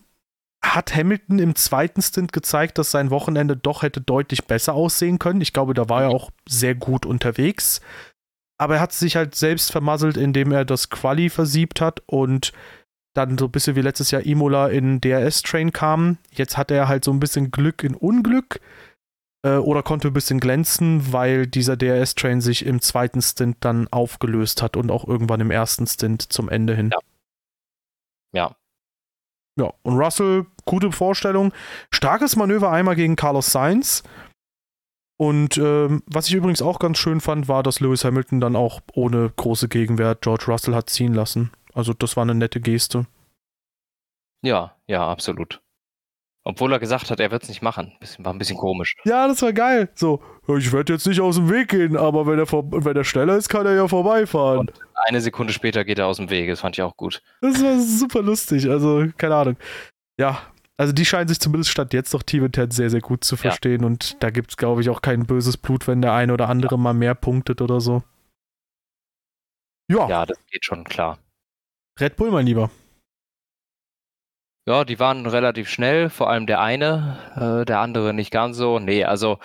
[0.63, 5.41] hat Hamilton im zweiten Stint gezeigt, dass sein Wochenende doch hätte deutlich besser aussehen können.
[5.41, 7.81] Ich glaube, da war er auch sehr gut unterwegs.
[8.59, 12.51] Aber er hat sich halt selbst vermasselt, indem er das Quali versiebt hat und
[13.13, 16.17] dann so ein bisschen wie letztes Jahr Imola in DRS-Train kam.
[16.31, 18.61] Jetzt hat er halt so ein bisschen Glück in Unglück
[19.45, 24.61] äh, oder konnte ein bisschen glänzen, weil dieser DRS-Train sich im zweiten Stint dann aufgelöst
[24.61, 26.91] hat und auch irgendwann im ersten Stint zum Ende hin.
[26.91, 26.99] Ja.
[28.33, 28.55] Ja,
[29.59, 31.53] ja, und Russell, gute Vorstellung.
[31.91, 34.03] Starkes Manöver einmal gegen Carlos Sainz.
[35.17, 38.81] Und ähm, was ich übrigens auch ganz schön fand, war, dass Lewis Hamilton dann auch
[38.93, 41.51] ohne große Gegenwert George Russell hat ziehen lassen.
[41.73, 43.05] Also das war eine nette Geste.
[44.43, 45.61] Ja, ja, absolut.
[46.43, 47.93] Obwohl er gesagt hat, er wird es nicht machen.
[48.17, 48.95] War ein bisschen komisch.
[49.05, 49.89] Ja, das war geil.
[49.93, 50.23] So,
[50.57, 53.37] ich werde jetzt nicht aus dem Weg gehen, aber wenn er, vor, wenn er schneller
[53.37, 54.59] ist, kann er ja vorbeifahren.
[54.59, 54.73] Und
[55.07, 56.49] eine Sekunde später geht er aus dem Weg.
[56.49, 57.21] Das fand ich auch gut.
[57.41, 58.67] Das war super lustig.
[58.67, 59.57] Also, keine Ahnung.
[60.17, 60.41] Ja,
[60.77, 63.81] also die scheinen sich zumindest statt jetzt doch Team Intent sehr, sehr gut zu verstehen.
[63.81, 63.87] Ja.
[63.87, 66.73] Und da gibt es, glaube ich, auch kein böses Blut, wenn der eine oder andere
[66.73, 66.81] ja.
[66.81, 68.01] mal mehr punktet oder so.
[69.91, 70.09] Ja.
[70.09, 71.19] Ja, das geht schon klar.
[71.99, 72.71] Red Bull, mein Lieber.
[74.67, 78.79] Ja, die waren relativ schnell, vor allem der eine, äh, der andere nicht ganz so.
[78.79, 79.39] Nee, also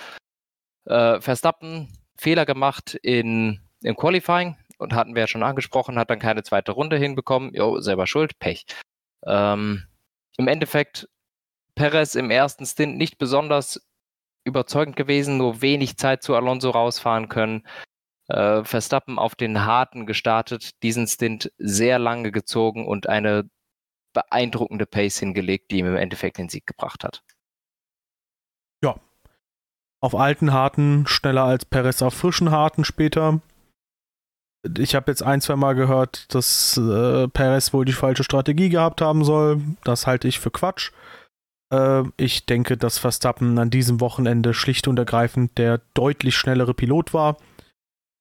[0.85, 6.19] äh, Verstappen Fehler gemacht in, im Qualifying und hatten wir ja schon angesprochen, hat dann
[6.19, 7.55] keine zweite Runde hinbekommen.
[7.55, 8.67] Jo, selber schuld, Pech.
[9.27, 9.87] Ähm,
[10.37, 11.09] Im Endeffekt
[11.75, 13.87] Perez im ersten Stint nicht besonders
[14.45, 17.67] überzeugend gewesen, nur wenig Zeit zu Alonso rausfahren können.
[18.29, 23.49] Äh, Verstappen auf den harten gestartet, diesen Stint sehr lange gezogen und eine
[24.13, 27.23] beeindruckende Pace hingelegt, die ihm im Endeffekt den Sieg gebracht hat.
[28.83, 28.97] Ja.
[30.01, 33.41] Auf alten Harten schneller als Perez auf frischen Harten später.
[34.79, 39.01] Ich habe jetzt ein, zwei Mal gehört, dass äh, Perez wohl die falsche Strategie gehabt
[39.01, 39.63] haben soll.
[39.85, 40.91] Das halte ich für Quatsch.
[41.73, 47.15] Äh, ich denke, dass Verstappen an diesem Wochenende schlicht und ergreifend der deutlich schnellere Pilot
[47.15, 47.37] war.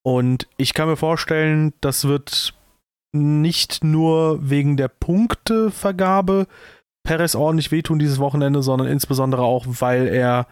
[0.06, 2.54] Und ich kann mir vorstellen, das wird
[3.12, 6.46] nicht nur wegen der Punktevergabe
[7.02, 10.46] Perez ordentlich wehtun dieses Wochenende, sondern insbesondere auch, weil er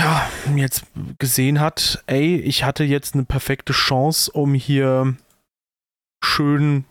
[0.00, 0.86] ja, jetzt
[1.18, 5.16] gesehen hat, ey, ich hatte jetzt eine perfekte Chance, um hier
[6.24, 6.86] schön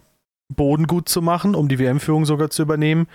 [0.55, 3.07] Boden gut zu machen, um die WM-Führung sogar zu übernehmen.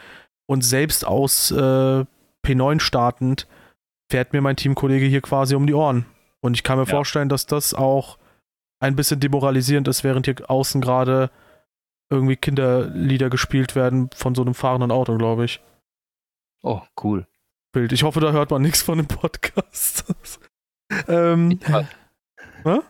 [0.51, 2.05] Und selbst aus äh,
[2.45, 3.47] P9 startend
[4.11, 6.05] fährt mir mein Teamkollege hier quasi um die Ohren.
[6.41, 6.91] Und ich kann mir ja.
[6.91, 8.19] vorstellen, dass das auch
[8.81, 11.31] ein bisschen demoralisierend ist, während hier außen gerade
[12.11, 15.61] irgendwie Kinderlieder gespielt werden von so einem fahrenden Auto, glaube ich.
[16.63, 17.27] Oh, cool.
[17.73, 17.93] Bild.
[17.93, 20.05] Ich hoffe, da hört man nichts von dem Podcast.
[21.09, 21.59] ähm,
[22.65, 22.81] ich,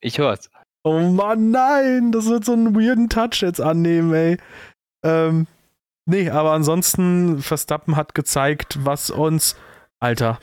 [0.00, 0.50] ich hör's.
[0.84, 4.38] Oh Mann, nein, das wird so einen weirden Touch jetzt annehmen, ey.
[5.02, 5.46] Ähm,
[6.06, 9.56] nee, aber ansonsten, Verstappen hat gezeigt, was uns,
[9.98, 10.38] Alter,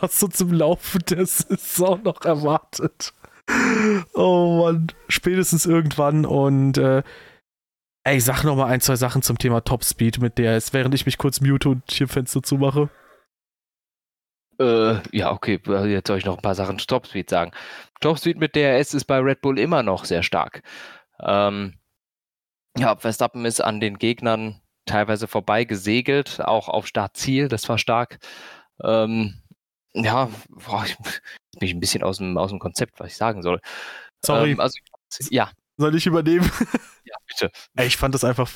[0.00, 3.12] was uns im Laufe der Saison noch erwartet.
[4.14, 7.02] Oh Mann, spätestens irgendwann und äh,
[8.04, 11.06] ey, sag noch mal ein, zwei Sachen zum Thema Topspeed mit der ist, während ich
[11.06, 12.88] mich kurz mute und hier Fenster zumache.
[14.58, 17.52] Äh, ja, okay, jetzt soll ich noch ein paar Sachen zu Topspeed sagen.
[18.00, 20.62] Topspeed mit DRS ist bei Red Bull immer noch sehr stark.
[21.20, 21.74] Ähm,
[22.76, 28.18] ja, Verstappen ist an den Gegnern teilweise vorbei gesegelt, auch auf Startziel, das war stark.
[28.82, 29.39] Ähm,
[29.94, 30.96] ja, boah, ich
[31.58, 33.60] bin ein bisschen aus dem, aus dem Konzept, was ich sagen soll.
[34.24, 34.52] Sorry.
[34.52, 34.78] Ähm, also,
[35.30, 35.50] ja.
[35.76, 36.50] Soll ich übernehmen?
[37.02, 37.50] Ja, bitte.
[37.84, 38.48] Ich fand das einfach,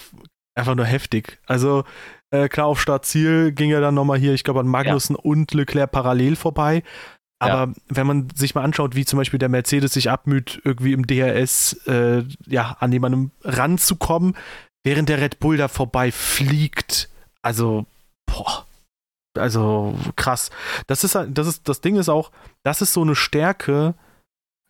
[0.54, 1.40] einfach nur heftig.
[1.46, 1.82] Also,
[2.30, 5.22] äh, klar, auf Startziel ging er dann nochmal hier, ich glaube, an Magnussen ja.
[5.22, 6.84] und Leclerc parallel vorbei.
[7.40, 7.74] Aber ja.
[7.88, 11.72] wenn man sich mal anschaut, wie zum Beispiel der Mercedes sich abmüht, irgendwie im DRS
[11.88, 14.36] äh, ja, an jemandem ranzukommen,
[14.84, 17.08] während der Red Bull da vorbei fliegt.
[17.42, 17.86] Also,
[18.26, 18.63] boah.
[19.36, 20.50] Also krass.
[20.86, 22.30] Das ist das ist das Ding ist auch,
[22.62, 23.94] das ist so eine Stärke,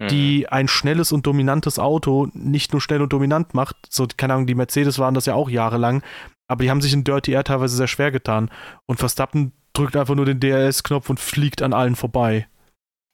[0.01, 0.47] die mhm.
[0.51, 3.77] ein schnelles und dominantes Auto nicht nur schnell und dominant macht.
[3.91, 6.03] So keine Ahnung, die Mercedes waren das ja auch jahrelang,
[6.49, 8.51] aber die haben sich in Dirty Air teilweise sehr schwer getan.
[8.87, 12.49] Und Verstappen drückt einfach nur den DRS-Knopf und fliegt an allen vorbei.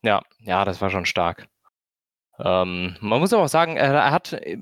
[0.03, 1.49] Ja, ja, das war schon stark.
[2.39, 4.57] Ähm, man muss aber auch sagen, er, er hat äh,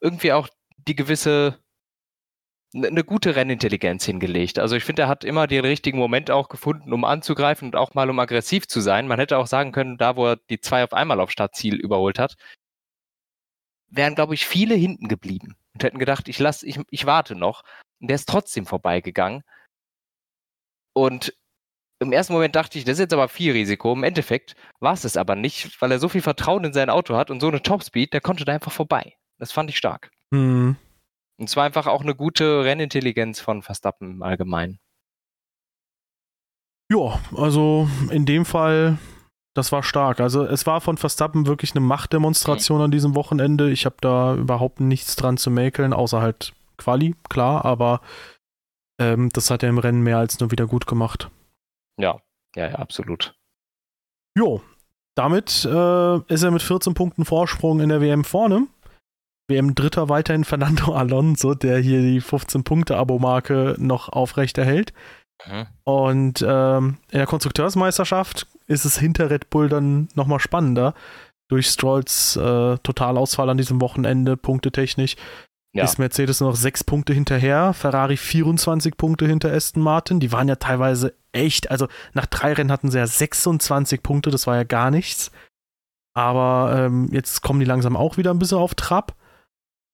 [0.00, 0.48] irgendwie auch
[0.88, 1.58] die gewisse
[2.74, 4.58] eine gute Rennintelligenz hingelegt.
[4.58, 7.94] Also ich finde, er hat immer den richtigen Moment auch gefunden, um anzugreifen und auch
[7.94, 9.06] mal um aggressiv zu sein.
[9.06, 12.18] Man hätte auch sagen können, da wo er die zwei auf einmal auf Startziel überholt
[12.18, 12.36] hat,
[13.88, 17.62] wären, glaube ich, viele hinten geblieben und hätten gedacht, ich lass, ich, ich warte noch.
[18.00, 19.42] Und der ist trotzdem vorbeigegangen.
[20.94, 21.34] Und
[22.00, 23.92] im ersten Moment dachte ich, das ist jetzt aber viel Risiko.
[23.92, 27.16] Im Endeffekt war es es aber nicht, weil er so viel Vertrauen in sein Auto
[27.16, 29.14] hat und so eine Topspeed, der konnte da einfach vorbei.
[29.38, 30.10] Das fand ich stark.
[30.30, 30.76] Mhm.
[31.38, 34.78] Und zwar einfach auch eine gute Rennintelligenz von Verstappen im Allgemeinen.
[36.90, 38.98] Ja, also in dem Fall,
[39.54, 40.20] das war stark.
[40.20, 42.84] Also es war von Verstappen wirklich eine Machtdemonstration mhm.
[42.84, 43.70] an diesem Wochenende.
[43.70, 48.00] Ich habe da überhaupt nichts dran zu mäkeln, außer halt Quali, klar, aber
[49.00, 51.30] ähm, das hat er im Rennen mehr als nur wieder gut gemacht.
[51.98, 52.20] Ja,
[52.56, 53.34] ja, ja, absolut.
[54.36, 54.62] Jo,
[55.14, 58.66] damit äh, ist er mit 14 Punkten Vorsprung in der WM vorne.
[59.48, 64.92] WM-Dritter weiterhin Fernando Alonso, der hier die 15-Punkte-Abo-Marke noch aufrechterhält.
[65.46, 65.66] Mhm.
[65.84, 70.94] Und ähm, in der Konstrukteursmeisterschaft ist es hinter Red Bull dann nochmal spannender.
[71.48, 75.16] Durch Strolls äh, Totalausfall an diesem Wochenende, punktetechnisch,
[75.74, 75.84] ja.
[75.84, 80.20] ist Mercedes noch sechs Punkte hinterher, Ferrari 24 Punkte hinter Aston Martin.
[80.20, 84.46] Die waren ja teilweise echt, also nach drei Rennen hatten sie ja 26 Punkte, das
[84.46, 85.30] war ja gar nichts.
[86.14, 89.14] Aber ähm, jetzt kommen die langsam auch wieder ein bisschen auf Trab.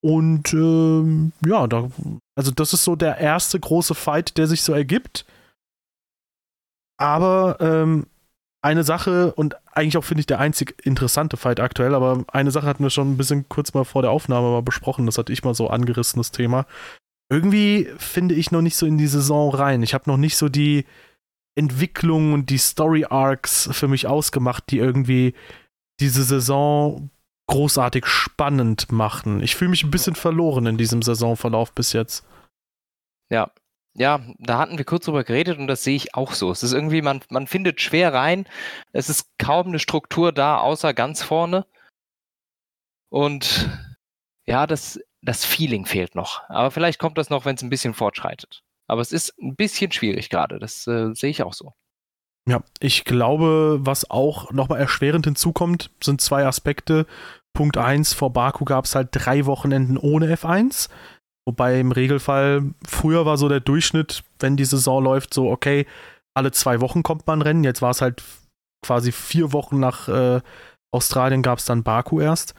[0.01, 1.90] Und ähm, ja, da,
[2.36, 5.24] also das ist so der erste große Fight, der sich so ergibt.
[6.99, 8.07] Aber ähm,
[8.62, 12.66] eine Sache und eigentlich auch finde ich der einzig interessante Fight aktuell, aber eine Sache
[12.66, 15.44] hatten wir schon ein bisschen kurz mal vor der Aufnahme mal besprochen, das hatte ich
[15.44, 16.66] mal so angerissen, das Thema.
[17.30, 19.82] Irgendwie finde ich noch nicht so in die Saison rein.
[19.82, 20.86] Ich habe noch nicht so die
[21.57, 25.34] Entwicklung und die Story Arcs für mich ausgemacht, die irgendwie
[26.01, 27.11] diese Saison
[27.49, 29.42] großartig spannend machen.
[29.42, 32.24] Ich fühle mich ein bisschen verloren in diesem Saisonverlauf bis jetzt.
[33.30, 33.51] Ja,
[33.94, 36.53] ja, da hatten wir kurz drüber geredet und das sehe ich auch so.
[36.53, 38.46] Es ist irgendwie, man, man findet schwer rein.
[38.92, 41.66] Es ist kaum eine Struktur da, außer ganz vorne.
[43.09, 43.68] Und
[44.46, 46.42] ja, das, das Feeling fehlt noch.
[46.49, 48.62] Aber vielleicht kommt das noch, wenn es ein bisschen fortschreitet.
[48.86, 50.59] Aber es ist ein bisschen schwierig gerade.
[50.59, 51.74] Das äh, sehe ich auch so.
[52.49, 57.07] Ja, ich glaube, was auch nochmal erschwerend hinzukommt, sind zwei Aspekte.
[57.55, 60.88] Punkt 1, vor Baku gab es halt drei Wochenenden ohne F1.
[61.46, 65.86] Wobei im Regelfall, früher war so der Durchschnitt, wenn die Saison läuft, so, okay,
[66.36, 67.64] alle zwei Wochen kommt man Rennen.
[67.64, 68.22] Jetzt war es halt
[68.84, 70.40] quasi vier Wochen nach äh,
[70.92, 72.55] Australien gab es dann Baku erst.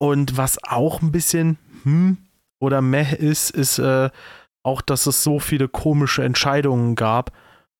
[0.00, 2.18] Und was auch ein bisschen hm
[2.60, 4.10] oder meh ist, ist äh,
[4.64, 7.32] auch, dass es so viele komische Entscheidungen gab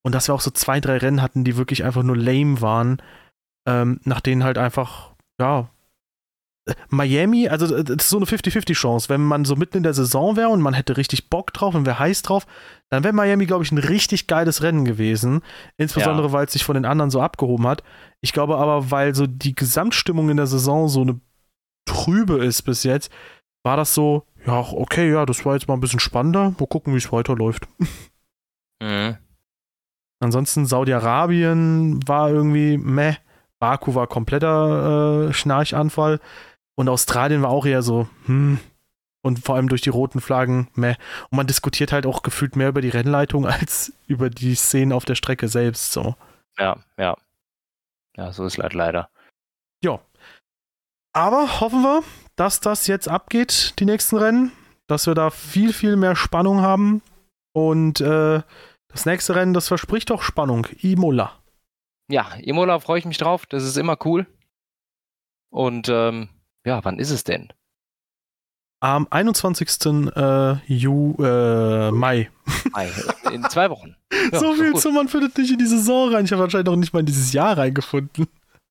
[0.04, 3.00] und dass wir auch so zwei, drei Rennen hatten, die wirklich einfach nur lame waren,
[3.68, 5.68] ähm, nach denen halt einfach, ja,
[6.88, 9.08] Miami, also äh, das ist so eine 50-50-Chance.
[9.08, 11.86] Wenn man so mitten in der Saison wäre und man hätte richtig Bock drauf und
[11.86, 12.46] wäre heiß drauf,
[12.88, 15.42] dann wäre Miami, glaube ich, ein richtig geiles Rennen gewesen.
[15.76, 16.32] Insbesondere, ja.
[16.32, 17.82] weil es sich von den anderen so abgehoben hat.
[18.20, 21.20] Ich glaube aber, weil so die Gesamtstimmung in der Saison so eine
[21.84, 23.10] trübe ist bis jetzt,
[23.64, 26.54] war das so, ja, okay, ja, das war jetzt mal ein bisschen spannender.
[26.58, 27.66] Mal gucken, wie es weiterläuft.
[28.82, 29.16] Mhm.
[30.18, 33.14] Ansonsten Saudi-Arabien war irgendwie meh.
[33.60, 36.18] Baku war kompletter äh, Schnarchanfall.
[36.74, 38.58] Und Australien war auch eher so, hm.
[39.24, 40.96] Und vor allem durch die roten Flaggen, meh.
[41.30, 45.04] Und man diskutiert halt auch gefühlt mehr über die Rennleitung als über die Szenen auf
[45.04, 45.92] der Strecke selbst.
[45.92, 46.16] So.
[46.58, 47.16] Ja, ja.
[48.16, 49.08] Ja, so ist halt leider.
[49.82, 50.00] Ja.
[51.12, 52.02] Aber hoffen wir,
[52.36, 54.52] dass das jetzt abgeht, die nächsten Rennen.
[54.88, 57.00] Dass wir da viel, viel mehr Spannung haben.
[57.52, 58.42] Und äh,
[58.88, 60.66] das nächste Rennen, das verspricht doch Spannung.
[60.80, 61.32] Imola.
[62.08, 63.46] Ja, Imola freue ich mich drauf.
[63.46, 64.26] Das ist immer cool.
[65.50, 66.28] Und ähm,
[66.66, 67.52] ja, wann ist es denn?
[68.80, 69.68] Am 21.
[70.16, 72.30] Äh, Ju, äh, Mai.
[72.72, 72.90] Mai.
[73.32, 73.96] In zwei Wochen.
[74.30, 76.24] Ja, so viel zu, man findet nicht in die Saison rein.
[76.24, 78.28] Ich habe anscheinend auch nicht mal in dieses Jahr reingefunden.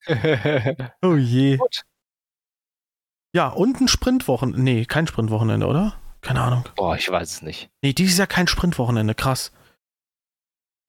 [1.02, 1.58] oh je.
[1.58, 1.84] Gut.
[3.36, 4.62] Ja, und ein Sprintwochenende.
[4.62, 5.96] Nee, kein Sprintwochenende, oder?
[6.22, 6.64] Keine Ahnung.
[6.76, 7.70] Boah, ich weiß es nicht.
[7.82, 9.16] Nee, dieses Jahr kein Sprintwochenende.
[9.16, 9.52] Krass.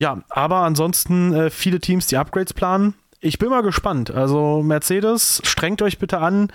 [0.00, 2.94] Ja, aber ansonsten äh, viele Teams, die Upgrades planen.
[3.20, 4.11] Ich bin mal gespannt.
[4.11, 6.53] Also Mercedes, strengt euch bitte an.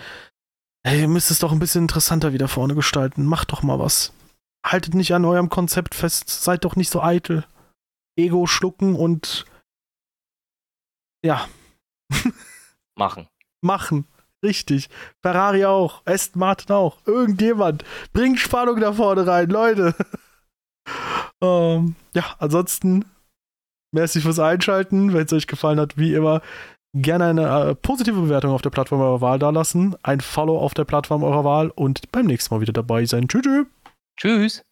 [0.87, 3.25] Hey, ihr müsst es doch ein bisschen interessanter wieder vorne gestalten.
[3.25, 4.13] Macht doch mal was.
[4.65, 6.29] Haltet nicht an eurem Konzept fest.
[6.29, 7.45] Seid doch nicht so eitel.
[8.17, 9.43] Ego schlucken und
[11.25, 11.45] ja.
[12.95, 13.27] Machen.
[13.59, 14.07] Machen.
[14.41, 14.87] Richtig.
[15.21, 16.03] Ferrari auch.
[16.05, 17.05] Aston Martin auch.
[17.05, 17.83] Irgendjemand.
[18.13, 19.93] Bringt Spannung da vorne rein, Leute.
[21.41, 23.03] ähm, ja, ansonsten
[23.93, 25.13] Merci fürs Einschalten.
[25.13, 26.41] Wenn es euch gefallen hat, wie immer,
[26.93, 30.85] gerne eine äh, positive Bewertung auf der Plattform eurer Wahl dalassen, ein Follow auf der
[30.85, 33.27] Plattform eurer Wahl und beim nächsten Mal wieder dabei sein.
[33.27, 33.65] Tschüss.
[34.17, 34.66] Tschüss.